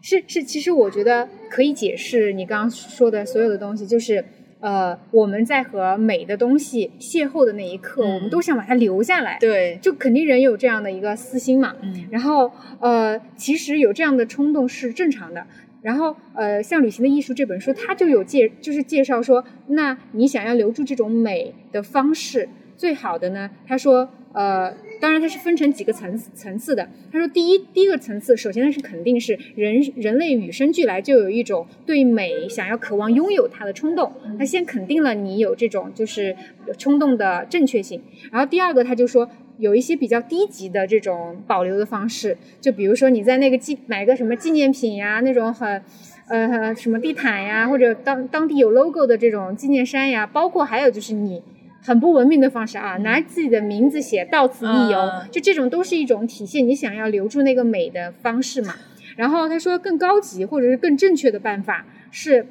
[0.00, 4.22] 是是，其实我觉得可以解释你刚刚说的所有的东西，就是
[4.60, 11.74] 呃，我们在和美的东西邂逅的那一刻，嗯我们都想把它留下来，对，就肯定人有这样的一个私心嘛。
[11.82, 15.46] 嗯然后呃，其实有这样的冲动是正常的。
[15.84, 26.88] 然后呃，像《旅行的艺术》这本书，它就有介，就是介绍说，那你想要留住这种美的方式，最好的呢，他说呃，当然它是分成几个层次层次的。
[27.12, 36.36] 他说第一第一个层次，首先它是肯定是人人类与生俱来就有一种对美想要渴望拥有它的冲动，他先肯定了你有这种就是
[36.76, 38.02] 冲动的正确性。
[38.32, 45.82] 然后第二个，他就说有一些比较低级的这种保留的方式，就比如说你在那个纪买个什么纪念品呀，那种很。
[46.26, 51.42] 呃，什么地毯呀，或者当当地有 logo 的这种纪念衫呀，包括还有就是你
[51.86, 58.74] 很不文明的方式啊，拿自己的名字写“到此一游”，嗯就这种都是一种体现你想要留住那个美的方式嘛。
[59.16, 62.46] 然后他说更高级或者是更正确的办法是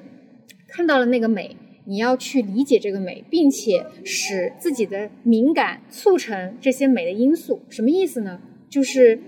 [0.69, 7.63] 看到了那个美，你要去理解这个美，并且使自己的敏感促成这些美的因素。
[7.69, 8.39] 什么意思呢？
[8.69, 9.19] 就是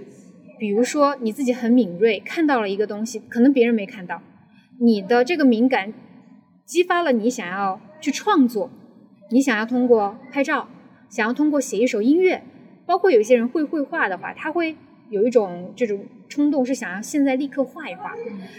[0.59, 4.21] 比如说你自己很敏锐，看到了一个东西，可能别人没看到，
[4.79, 5.93] 你的这个敏感
[6.63, 8.69] 激发了你想要去创作，
[9.29, 10.67] 你想要通过拍照，
[11.09, 12.43] 想要通过写一首音乐，
[12.85, 14.75] 包括有一些人会绘画的话，他会
[15.09, 18.13] 有一种这种冲动，是想要现在立刻画一画。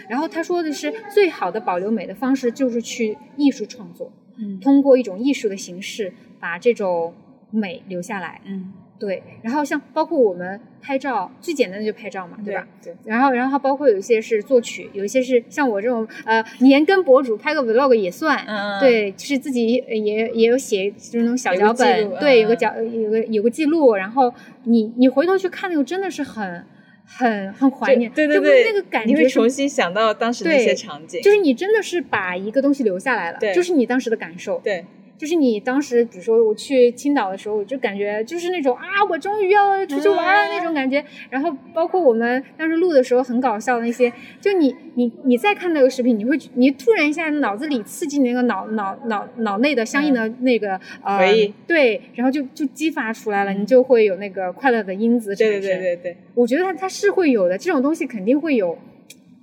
[0.08, 4.12] 然后他说的是，最好的保留美的方式就是去艺术创作。
[4.38, 7.14] 嗯通过一种艺术的形式把这种
[7.50, 8.40] 美留下来。
[8.44, 12.66] 嗯，对，然后像包括我们拍照，最简单的就拍照嘛，对吧？？
[12.82, 24.32] 对，然后，然后包括有一些是作曲，有一些是像我这种呃年更博主拍个 vlog 也算，嗯，对，就是自己也也有写就是那种小脚本，对，有个嗯脚有个有个记录，然后
[24.64, 26.64] 你你回头去看那个真的是很
[27.04, 34.84] 很很怀念，就对对对，那个感你会重新想到当时那对些场景，就是你真的是把一个东西留下来了，对就是你当时的感受，对，
[35.18, 41.04] 就是你当时，比如说我去青岛的时候，我就感觉就是那种啊，我终于要出去玩了那种感觉。
[41.30, 55.62] 然后包括我们当时录的时候很搞笑的那些，就你你你再看那个视频，你会你突然一下脑子里刺激那个脑脑脑脑内的相应的那个、呃回忆对，然后就就激发出来了，你就会有那个快乐的因子产对生。
[55.62, 58.76] 对对对对，我觉得它它是会有的，这种东西肯定会有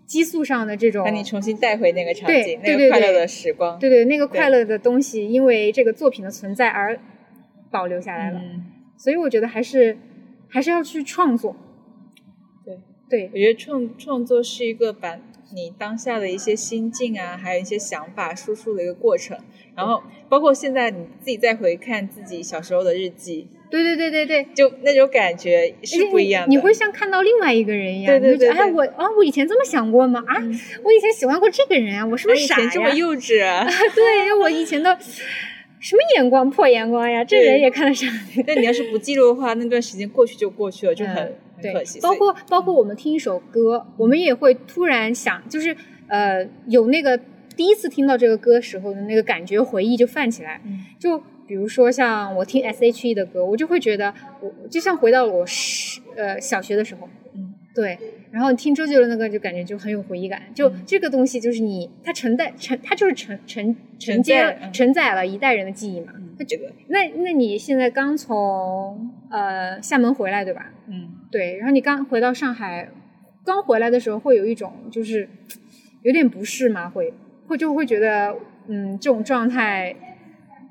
[0.06, 7.00] 激素上的这种把你重新带回那个场景，那个快乐的时光，对对，那个快乐的东西，因为这个作品的存在而
[7.72, 8.40] 保留下来了。
[8.40, 8.66] 嗯，
[8.98, 9.98] 所以我觉得还是
[10.48, 11.56] 还是要去创作。
[12.64, 12.80] 对
[13.10, 15.20] 对我觉得创创作是一个把
[15.54, 19.38] 你当下的一些心境啊，还有一些想法输出的一个过程。
[19.76, 23.48] 然后包括现在你自己再回看自己小时候的日记，
[23.82, 26.48] 对对对对对，就那种感觉是不一样的。
[26.50, 26.58] 你。
[26.60, 30.24] 会像看到另外一个人一样，对对你会觉得哎，我啊，我以前这么想过吗？
[30.28, 30.36] 啊，
[30.84, 32.66] 我以前喜欢过这个人啊，我是不哎是傻呀？
[32.66, 33.66] 以前这么幼稚啊！
[33.96, 34.96] 对，我以前的
[35.82, 38.08] 什么眼光，破眼光呀，这人也看得上。
[38.46, 42.00] 但你要是不记录的话，那段时间过去就过去了，就很、嗯很可惜。
[42.00, 45.76] 包括包括我们听一首歌，我们也会突然想，就是
[46.08, 47.20] 呃，有那个
[47.58, 50.62] 第一次听到这个歌时候的那个感觉回忆就泛起来。
[50.66, 57.08] 嗯就比如说像我听 S.H.E 的歌，我就会觉得我就像回到了我十呃小学的时候。
[57.36, 57.98] 嗯，对。
[58.32, 60.42] 然后你听周杰伦的歌，就感觉就很有回忆感。
[60.56, 66.14] 就嗯这个东西，就是你它承载承，它就是承承承承接承载了一代人的记忆嘛。
[66.16, 70.72] 嗯，这个那那你现在刚从呃厦门回来，对吧？
[70.88, 72.90] 嗯，对，然后你刚回到上海，
[73.46, 75.30] 刚回来的时候会有一种就是
[76.02, 77.14] 有点不适嘛，会
[77.48, 78.36] 会就会觉得，
[78.68, 79.96] 嗯，这种状态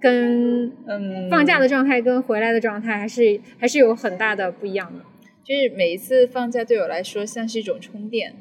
[0.03, 5.05] 跟嗯放假的状态跟回来的状态还是还是有很大的不一样的。
[5.45, 8.35] 就是每一次放假对我来说像是一种充电，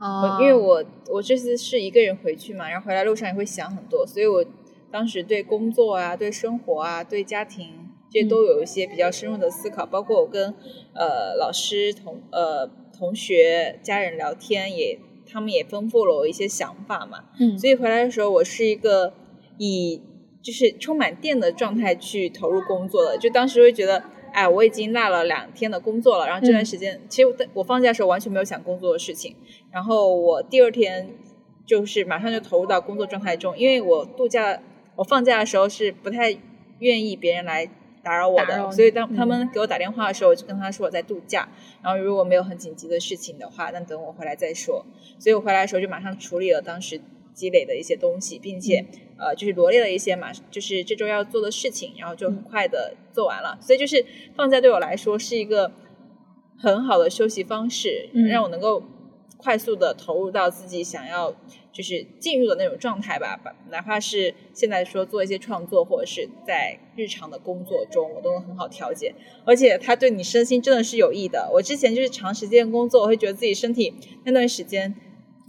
[0.00, 4.44] 哦因为我我这次是一个人回去嘛，然后回来路上也会想很多，所以我
[4.90, 7.68] 当时对工作啊、对生活啊、对家庭
[8.10, 10.54] 这些都有一些比较深入的思考，包括我跟
[10.94, 14.98] 呃老师同呃同学、家人聊天也。
[15.28, 19.12] 他们也丰富了我一些想法嘛，嗯所以回来的时候，我是一个
[19.58, 20.00] 以
[20.46, 23.18] 就是充满电的状态去投入工作的。
[23.18, 29.34] 就当时会觉得，哎，我已经落了两天的工作了，然后这段时间，其实我我放假的时候完全没有想工作的事情。
[29.72, 31.08] 然后我第二天
[31.66, 34.62] 就是马上就投入到工作状态中，因为我度假，
[34.94, 36.38] 我放假的时候是不太
[36.78, 37.68] 愿意别人来。
[38.06, 41.48] 打扰我的，所以当嗯他们给我打电话的时候，我就跟他说我在度假。
[41.82, 44.86] 然后如果没有很紧急的事情的话，那等我回来再说。
[45.18, 47.00] 所以我回来的时候就马上处理了当时
[47.34, 48.86] 积累的一些东西，并且、
[49.18, 53.58] 呃就是罗列了一些嘛就是这周要做的事情，然后就很快的做完了。
[53.60, 54.04] 所以就是
[54.34, 55.72] 放假对我来说是一个
[56.58, 58.82] 很好的休息方式，嗯让我能够
[59.36, 61.34] 快速的投入到自己想要
[61.72, 63.38] 就是进入的那种状态吧。
[63.70, 69.14] 哪怕是现在说做一些创作，或者是在日常的工作中，我都能很好调节。
[69.44, 71.50] 而且它对你身心真的是有益的。
[71.52, 73.92] 我之前就是长时间工作，我会觉得自己身体
[74.24, 74.94] 那段时间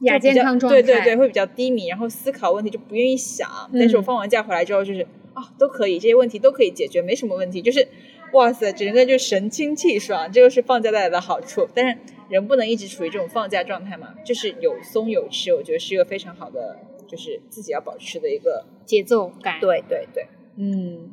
[0.01, 3.49] 亚健康状态，对对对，会比较低迷，然后思考问题就不愿意想。
[3.71, 5.01] 嗯但是我放完假回来之后，就是
[5.33, 7.61] 啊，都可以，这些问题都可以解决，没什么问题。
[7.61, 7.87] 就是
[8.33, 11.67] 哇塞，整个就神清气爽，这就是放假带来的好处。
[11.73, 11.97] 但是
[12.29, 18.65] 人不能一直处于这种放假状态嘛，就是有松有弛，我觉得是一个非常好的，就是自己要保持的一个。
[18.87, 19.59] 节奏感。
[19.59, 20.25] 对对对，
[20.55, 21.11] 嗯，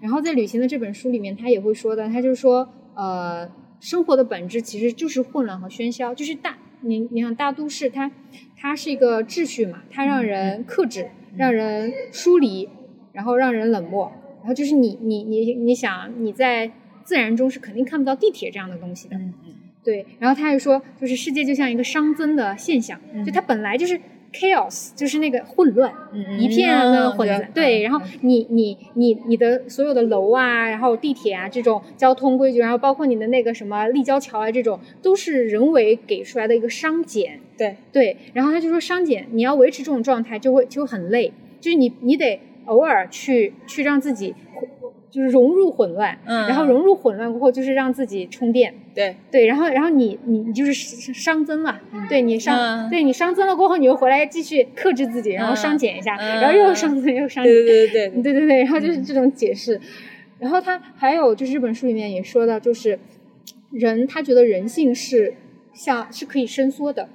[0.00, 3.46] 然后在旅行的这本书里面，他也会说的，他就是说，呃，
[3.78, 8.10] 生活的本质其实就是混乱和喧嚣，就是大，你你想大都市它
[8.56, 12.68] 它是一个秩序嘛，它让人克制，让人疏离，
[13.12, 16.70] 然后让人冷漠，然后就是你你你你想你在
[17.02, 19.16] 自然中是肯定看不到地铁这样的东西的，
[19.82, 24.00] 对，然后他还说，就是世界就像一个熵增的现象，就它本来就是
[24.34, 27.48] chaos，就是那个混乱，嗯一片的混嗯。
[27.54, 37.40] 对，然后你你你你的所有的楼啊，然后地铁啊这种交通规矩，然后包括你的那个什么立交桥啊这种，都是人为给出来的一个商减。
[37.56, 44.34] 对，对，然后他就说商减，你要维持这种状态就会就很累，就是你你得偶尔去去让自己
[45.14, 46.48] 就是融入混乱，嗯。
[46.48, 50.72] 然后融入混乱过后，就是让自己充电，对，对，然后然后你你你就是
[51.12, 52.90] 熵增嘛，对你熵、嗯。
[52.90, 56.40] 对你熵增了过后，你又回来继续克制自己，然后熵减一下，嗯。
[56.40, 59.80] 然后又熵增又熵减，对对对对对，对对对，然后就是这种解释。
[60.40, 62.98] 然后他还有就是这本书里面也说到，就是
[63.70, 65.34] 人他觉得人性是
[65.72, 67.08] 像是可以伸缩的，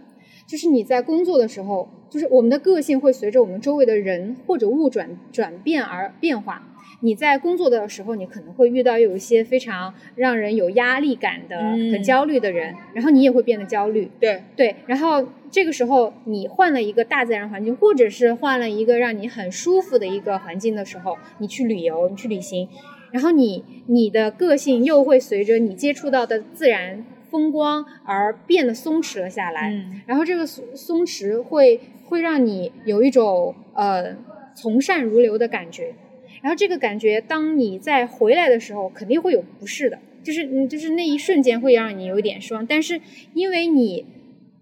[0.47, 6.65] 就是你在工作的时候，就是我们的个性会随着我们周围的人或者物转转变而变化。
[7.01, 14.09] 你在工作的时候，你可能会遇到有一些非常让人有压力感的、嗯很焦虑的人，然后你也会变得焦虑。
[14.19, 22.67] 对，对，然后这个时候你换了一个大自然环境，或者是换了一个让你很舒服的一个环境的时候，你去旅游，你去旅行，
[23.11, 29.71] 然后你你的个性又会随着你接触到的自然风光而变得松弛了下来。
[29.71, 34.15] 嗯然后这个松松弛会会让你有一种呃
[34.55, 35.93] 从善如流的感觉，
[36.41, 42.99] 然后这个感觉当你再回来的时候，肯定会有不适的，就是嗯就是那一瞬间会让你有一点失望，但是
[43.33, 44.05] 因为你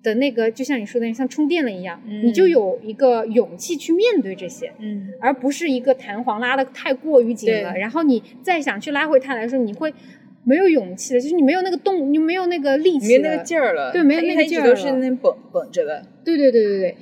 [0.04, 4.72] 的那个就像你说的像充电了一样，嗯你就有一个勇气去面对这些。
[4.80, 9.94] 嗯而不是一个弹簧拉的太过于紧了，然后你再想去拉回它来的时候，你会
[10.44, 16.06] 没有勇气的，就是你没有那个动，你没有那个力气，没有那个劲儿了，对没有那个劲儿了都是那绷绷着的。
[16.24, 16.96] 对对对对对，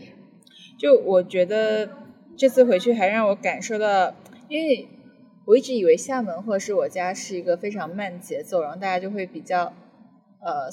[0.80, 1.88] 就我觉得
[2.36, 4.16] 这次回去还让我感受到，
[4.50, 4.88] 因为
[5.46, 9.74] 我一直以为厦门或者是我家是一个非常慢节奏，然后大家就会比较
[10.40, 10.70] 呃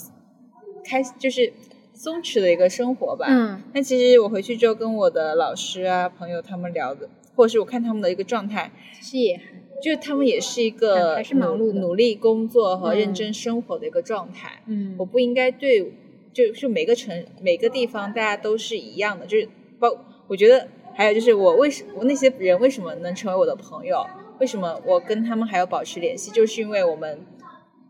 [0.84, 1.52] 开就是
[1.92, 3.26] 松弛的一个生活吧。
[3.28, 9.40] 嗯但其实我回去之后跟我的老师啊朋友他们聊的，或者是我看他们的一个状态，其实也
[9.82, 14.62] 就是他们也是一个还还是忙碌的努努力工作和嗯认真生活的一个状态。
[14.66, 15.92] 嗯我不应该对，
[16.32, 19.48] 就是每个城每个地方大家都是一样的，就是
[19.78, 19.88] 包
[20.28, 24.06] 我觉得还有就是我为什我那些人为什么能成为我的朋友，
[24.38, 27.26] 为什么我跟他们还要保持联系，就是因为我们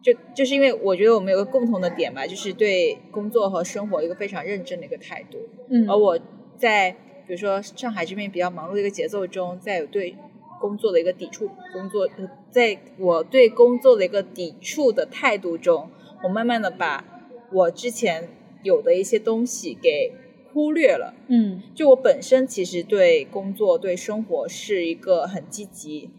[0.02, 5.38] 就就是因为我觉得我们有个共同的点吧，就是对工作和生活一个非常认真的一个态度。
[5.68, 6.18] 嗯而我
[6.56, 6.90] 在
[7.26, 10.16] 比如说上海这边比较忙碌的一个节奏中，在有对
[10.60, 15.88] 工作的一个抵触，工作呃在我对工作的一个抵触的态度中，
[16.22, 17.04] 我慢慢的把
[17.52, 18.28] 我之前
[18.62, 20.12] 有的一些东西给
[20.52, 21.14] 忽略了。
[21.28, 26.10] 嗯就我本身其实对工作、对生活是一个很积极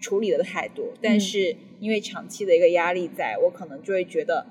[0.00, 4.46] 处理的态度，但是因为长期的一个压力在，我可能就会觉得，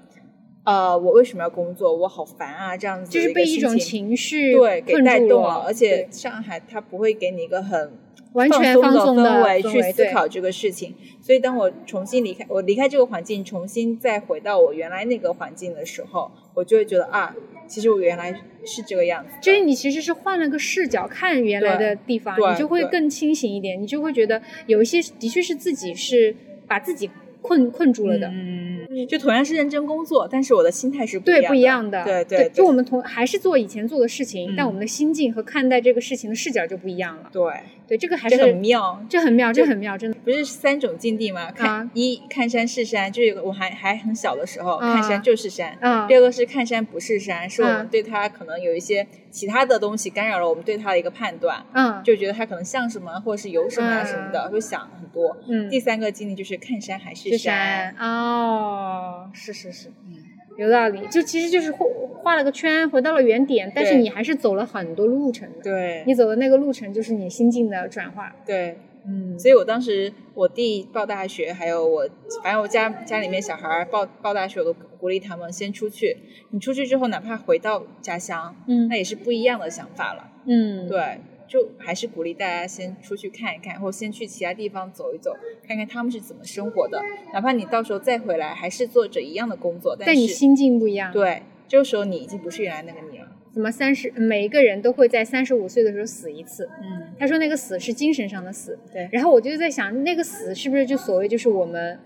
[0.64, 1.94] 呃，我为什么要工作？
[1.94, 7.92] 我好烦啊，这样子就是的被一种情情绪对给带动了，而且上海它不会给你一个很
[8.34, 10.96] 完全放放松的的氛围去思考这个事情。
[11.22, 17.36] 所以当我重新离开，我离开这个环境，重新再回到我原来那个环境的时候，我就会觉得啊，
[17.72, 18.34] 其实我原来
[18.66, 19.34] 是这个样子。
[19.42, 26.36] 就是你其实是换了个视角看原来的地方，你就会更清醒一点，你就会觉得有一些的确是自己是
[26.68, 27.10] 把自己
[27.42, 28.28] 困困住了的。
[28.28, 32.04] 嗯，就同样是认真工作，但是我的心态是不一对，样的不一样的。
[32.04, 37.30] 对对，对，就我们同还是做以前做的事情，嗯但我们的心境和看待这个事情的视角就不一样了。
[37.32, 37.54] 对，
[37.88, 39.04] 对，这个还是很妙。
[39.10, 40.18] 这很妙，这很妙，真的。
[40.24, 41.52] 不是三种境地吗？
[41.52, 45.78] 看、啊一看山是山，就有个我还还很小的时候，啊看山就是山。
[45.82, 55.36] 啊第二个是看山不是山，是我啊们对它可能有一些其他的东西干扰了我们对它的一个判断，嗯，就觉得它可能像什么，或者是有什么啊嗯什么的，会想很多。
[55.48, 60.18] 嗯第三个经历就是看山还是是山，山哦，是是是，嗯
[60.58, 61.08] 有道理。
[61.08, 61.86] 就其实就是画
[62.22, 65.64] 画了个圈，回到了原点，但是你还是走了很多路程的。
[65.64, 68.36] 对你走的那个路程就是你心境的转化。
[68.46, 68.78] 对。
[69.06, 72.08] 嗯，所以我当时我弟报大学，还有我，
[72.44, 76.18] 反正我家家里面小孩报报大学，我都鼓励他们先出去。
[76.52, 80.30] 你出去之后，哪怕回到家乡，嗯那也是不一样的想法了。
[80.46, 85.36] 嗯，对，就还是鼓励大家先出去看一看，或先去其他地方走一走，
[85.68, 87.02] 看看他们是怎么生活的。
[87.34, 93.28] 哪怕你到时候再回来，还是做着一样的工作，但你心境不一样。，对，这个时候你已经不是原来那个你了。
[93.54, 96.70] 怎么三十每一个人都会在三十五岁的时候死一次。
[96.82, 98.80] 嗯，他说那个死是精神上的死。
[98.94, 102.00] 对然后我就在想，那个死是不是就所谓就是我们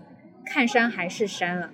[0.46, 1.72] 看山还是山了？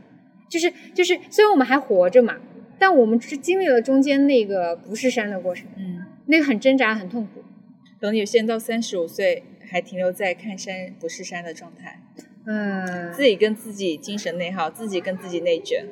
[0.49, 2.37] 就是就是，虽然我们还活着嘛，
[2.77, 7.41] 但我们是经历了中间那个不是山的过程，嗯，那个很挣扎、很痛苦。
[8.01, 12.01] 可能有些人到三十五岁还停留在看山不是山的状态。
[12.45, 15.85] 嗯，自己跟自己精神内耗，自己跟自己内卷。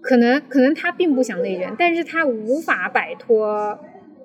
[0.00, 3.78] 可能可能他并不想内卷，但是他无法摆脱，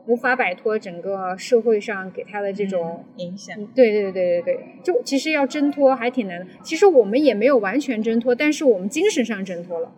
[0.05, 3.03] 无法摆脱整个社会上给他的这种。
[3.17, 6.45] 影响，嗯对对对对对，就其实要挣脱还挺难的。
[6.61, 9.91] 其实我们也没有完全挣脱，但是我们精神上挣脱了。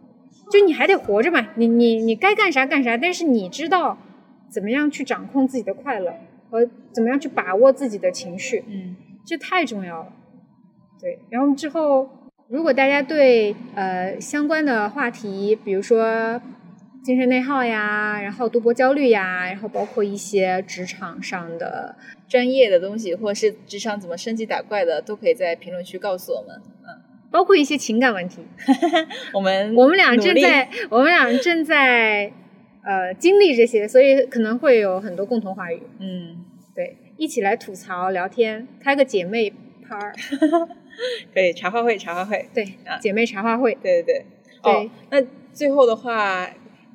[0.51, 3.97] 就你还得活着嘛，你你你该干啥干啥，但是你知道
[4.49, 6.13] 怎么样去掌控自己的快乐
[6.49, 8.95] 和怎么样去把握自己的情绪，嗯，
[9.25, 10.13] 这太重要了。
[11.01, 12.07] 对，然后之后
[12.47, 16.39] 如果大家对呃相关的话题，比如说
[17.03, 21.95] 精神内耗呀，然后读博焦虑呀，然后包括一些职场上的
[22.27, 26.61] 专业的东西，或者是职场怎么升级打怪的，都可以在评论区告诉我们。
[26.83, 28.45] 嗯，包括一些情感问题，
[29.33, 32.31] 我们我们俩正在我们俩正在
[32.83, 35.81] 呃经历这些，所以可能会有很多共同话语。
[35.99, 39.51] 嗯，对，一起来吐槽聊天，开个姐妹
[39.87, 40.13] 趴儿，
[41.33, 42.47] 可以茶话会，茶话会。
[42.53, 43.75] 对啊，姐妹茶话会。
[43.81, 44.25] 对对对。
[44.63, 45.21] 对哦，那
[45.53, 46.47] 最后的话，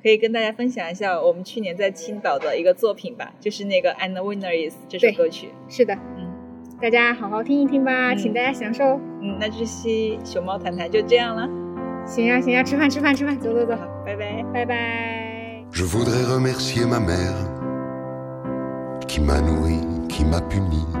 [0.03, 5.49] 可以跟大家分享一下我们去年在青岛的一个作品吧，就是那个《And the Winner Is》这首歌曲。
[5.69, 6.29] 是的，嗯
[6.81, 8.99] 大家好好听一听吧，嗯请大家享受。
[9.21, 11.47] 嗯，那这期熊猫谈谈就这样了，
[12.07, 14.43] 行呀、行呀、吃饭吃饭吃饭，走走走，好，拜拜。
[14.51, 15.63] 拜拜。
[15.71, 17.31] Je voudrais remercier ma mère
[19.07, 19.79] qui m'a nourri,
[20.09, 21.00] qui m'a puni.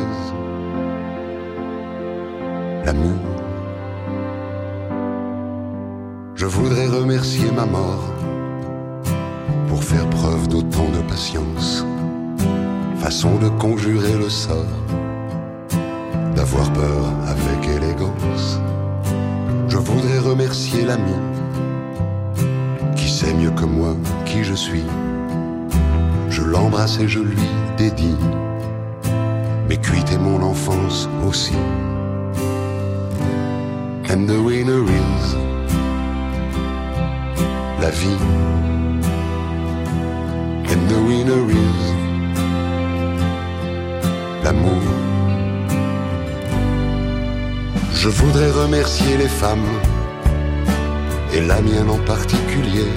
[6.35, 8.03] Je voudrais remercier ma mort
[9.67, 11.85] pour faire preuve d'autant de patience.
[12.97, 14.65] Façon de conjurer le sort,
[16.35, 18.59] d'avoir peur avec élégance.
[19.69, 21.15] Je voudrais remercier l'ami
[22.95, 24.85] qui sait mieux que moi qui je suis.
[26.29, 28.17] Je l'embrasse et je lui dédie
[29.69, 31.55] mes cuites mon enfance aussi.
[34.11, 35.35] And the winner is
[37.81, 38.19] la vie.
[40.71, 41.81] And the winner is
[44.43, 44.83] l'amour.
[47.93, 49.71] Je voudrais remercier les femmes,
[51.33, 52.91] et la mienne en particulier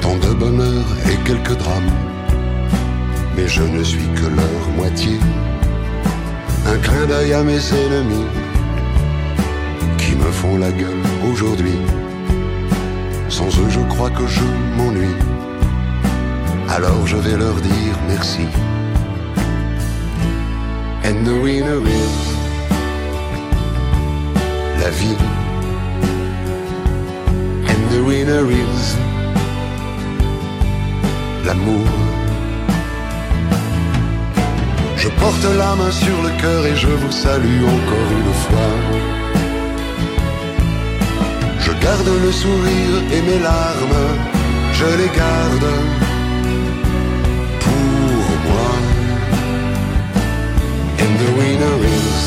[0.00, 1.92] tant de bonheur et quelques drames.
[3.36, 5.18] Mais je ne suis que leur moitié.
[6.72, 8.39] Un clin d'œil à mes ennemis
[10.30, 11.78] font la gueule aujourd'hui.
[13.28, 14.44] Sans eux, je crois que je
[14.76, 15.16] m'ennuie.
[16.68, 18.46] Alors je vais leur dire merci.
[21.04, 22.18] And the winner is
[24.80, 25.16] la vie.
[27.70, 28.96] And the winner is
[31.44, 31.86] l'amour.
[34.96, 38.99] Je porte la main sur le cœur et je vous salue encore une fois.
[41.82, 44.02] Garde le sourire et mes larmes,
[44.72, 45.70] je les garde
[47.60, 48.70] pour moi.
[51.02, 52.18] And the winner is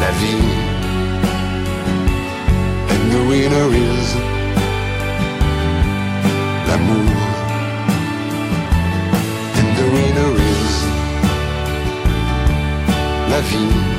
[0.00, 0.50] la vie.
[2.92, 4.08] And the winner is
[6.68, 7.16] l'amour.
[9.58, 10.72] And the winner is
[13.30, 13.93] la vie.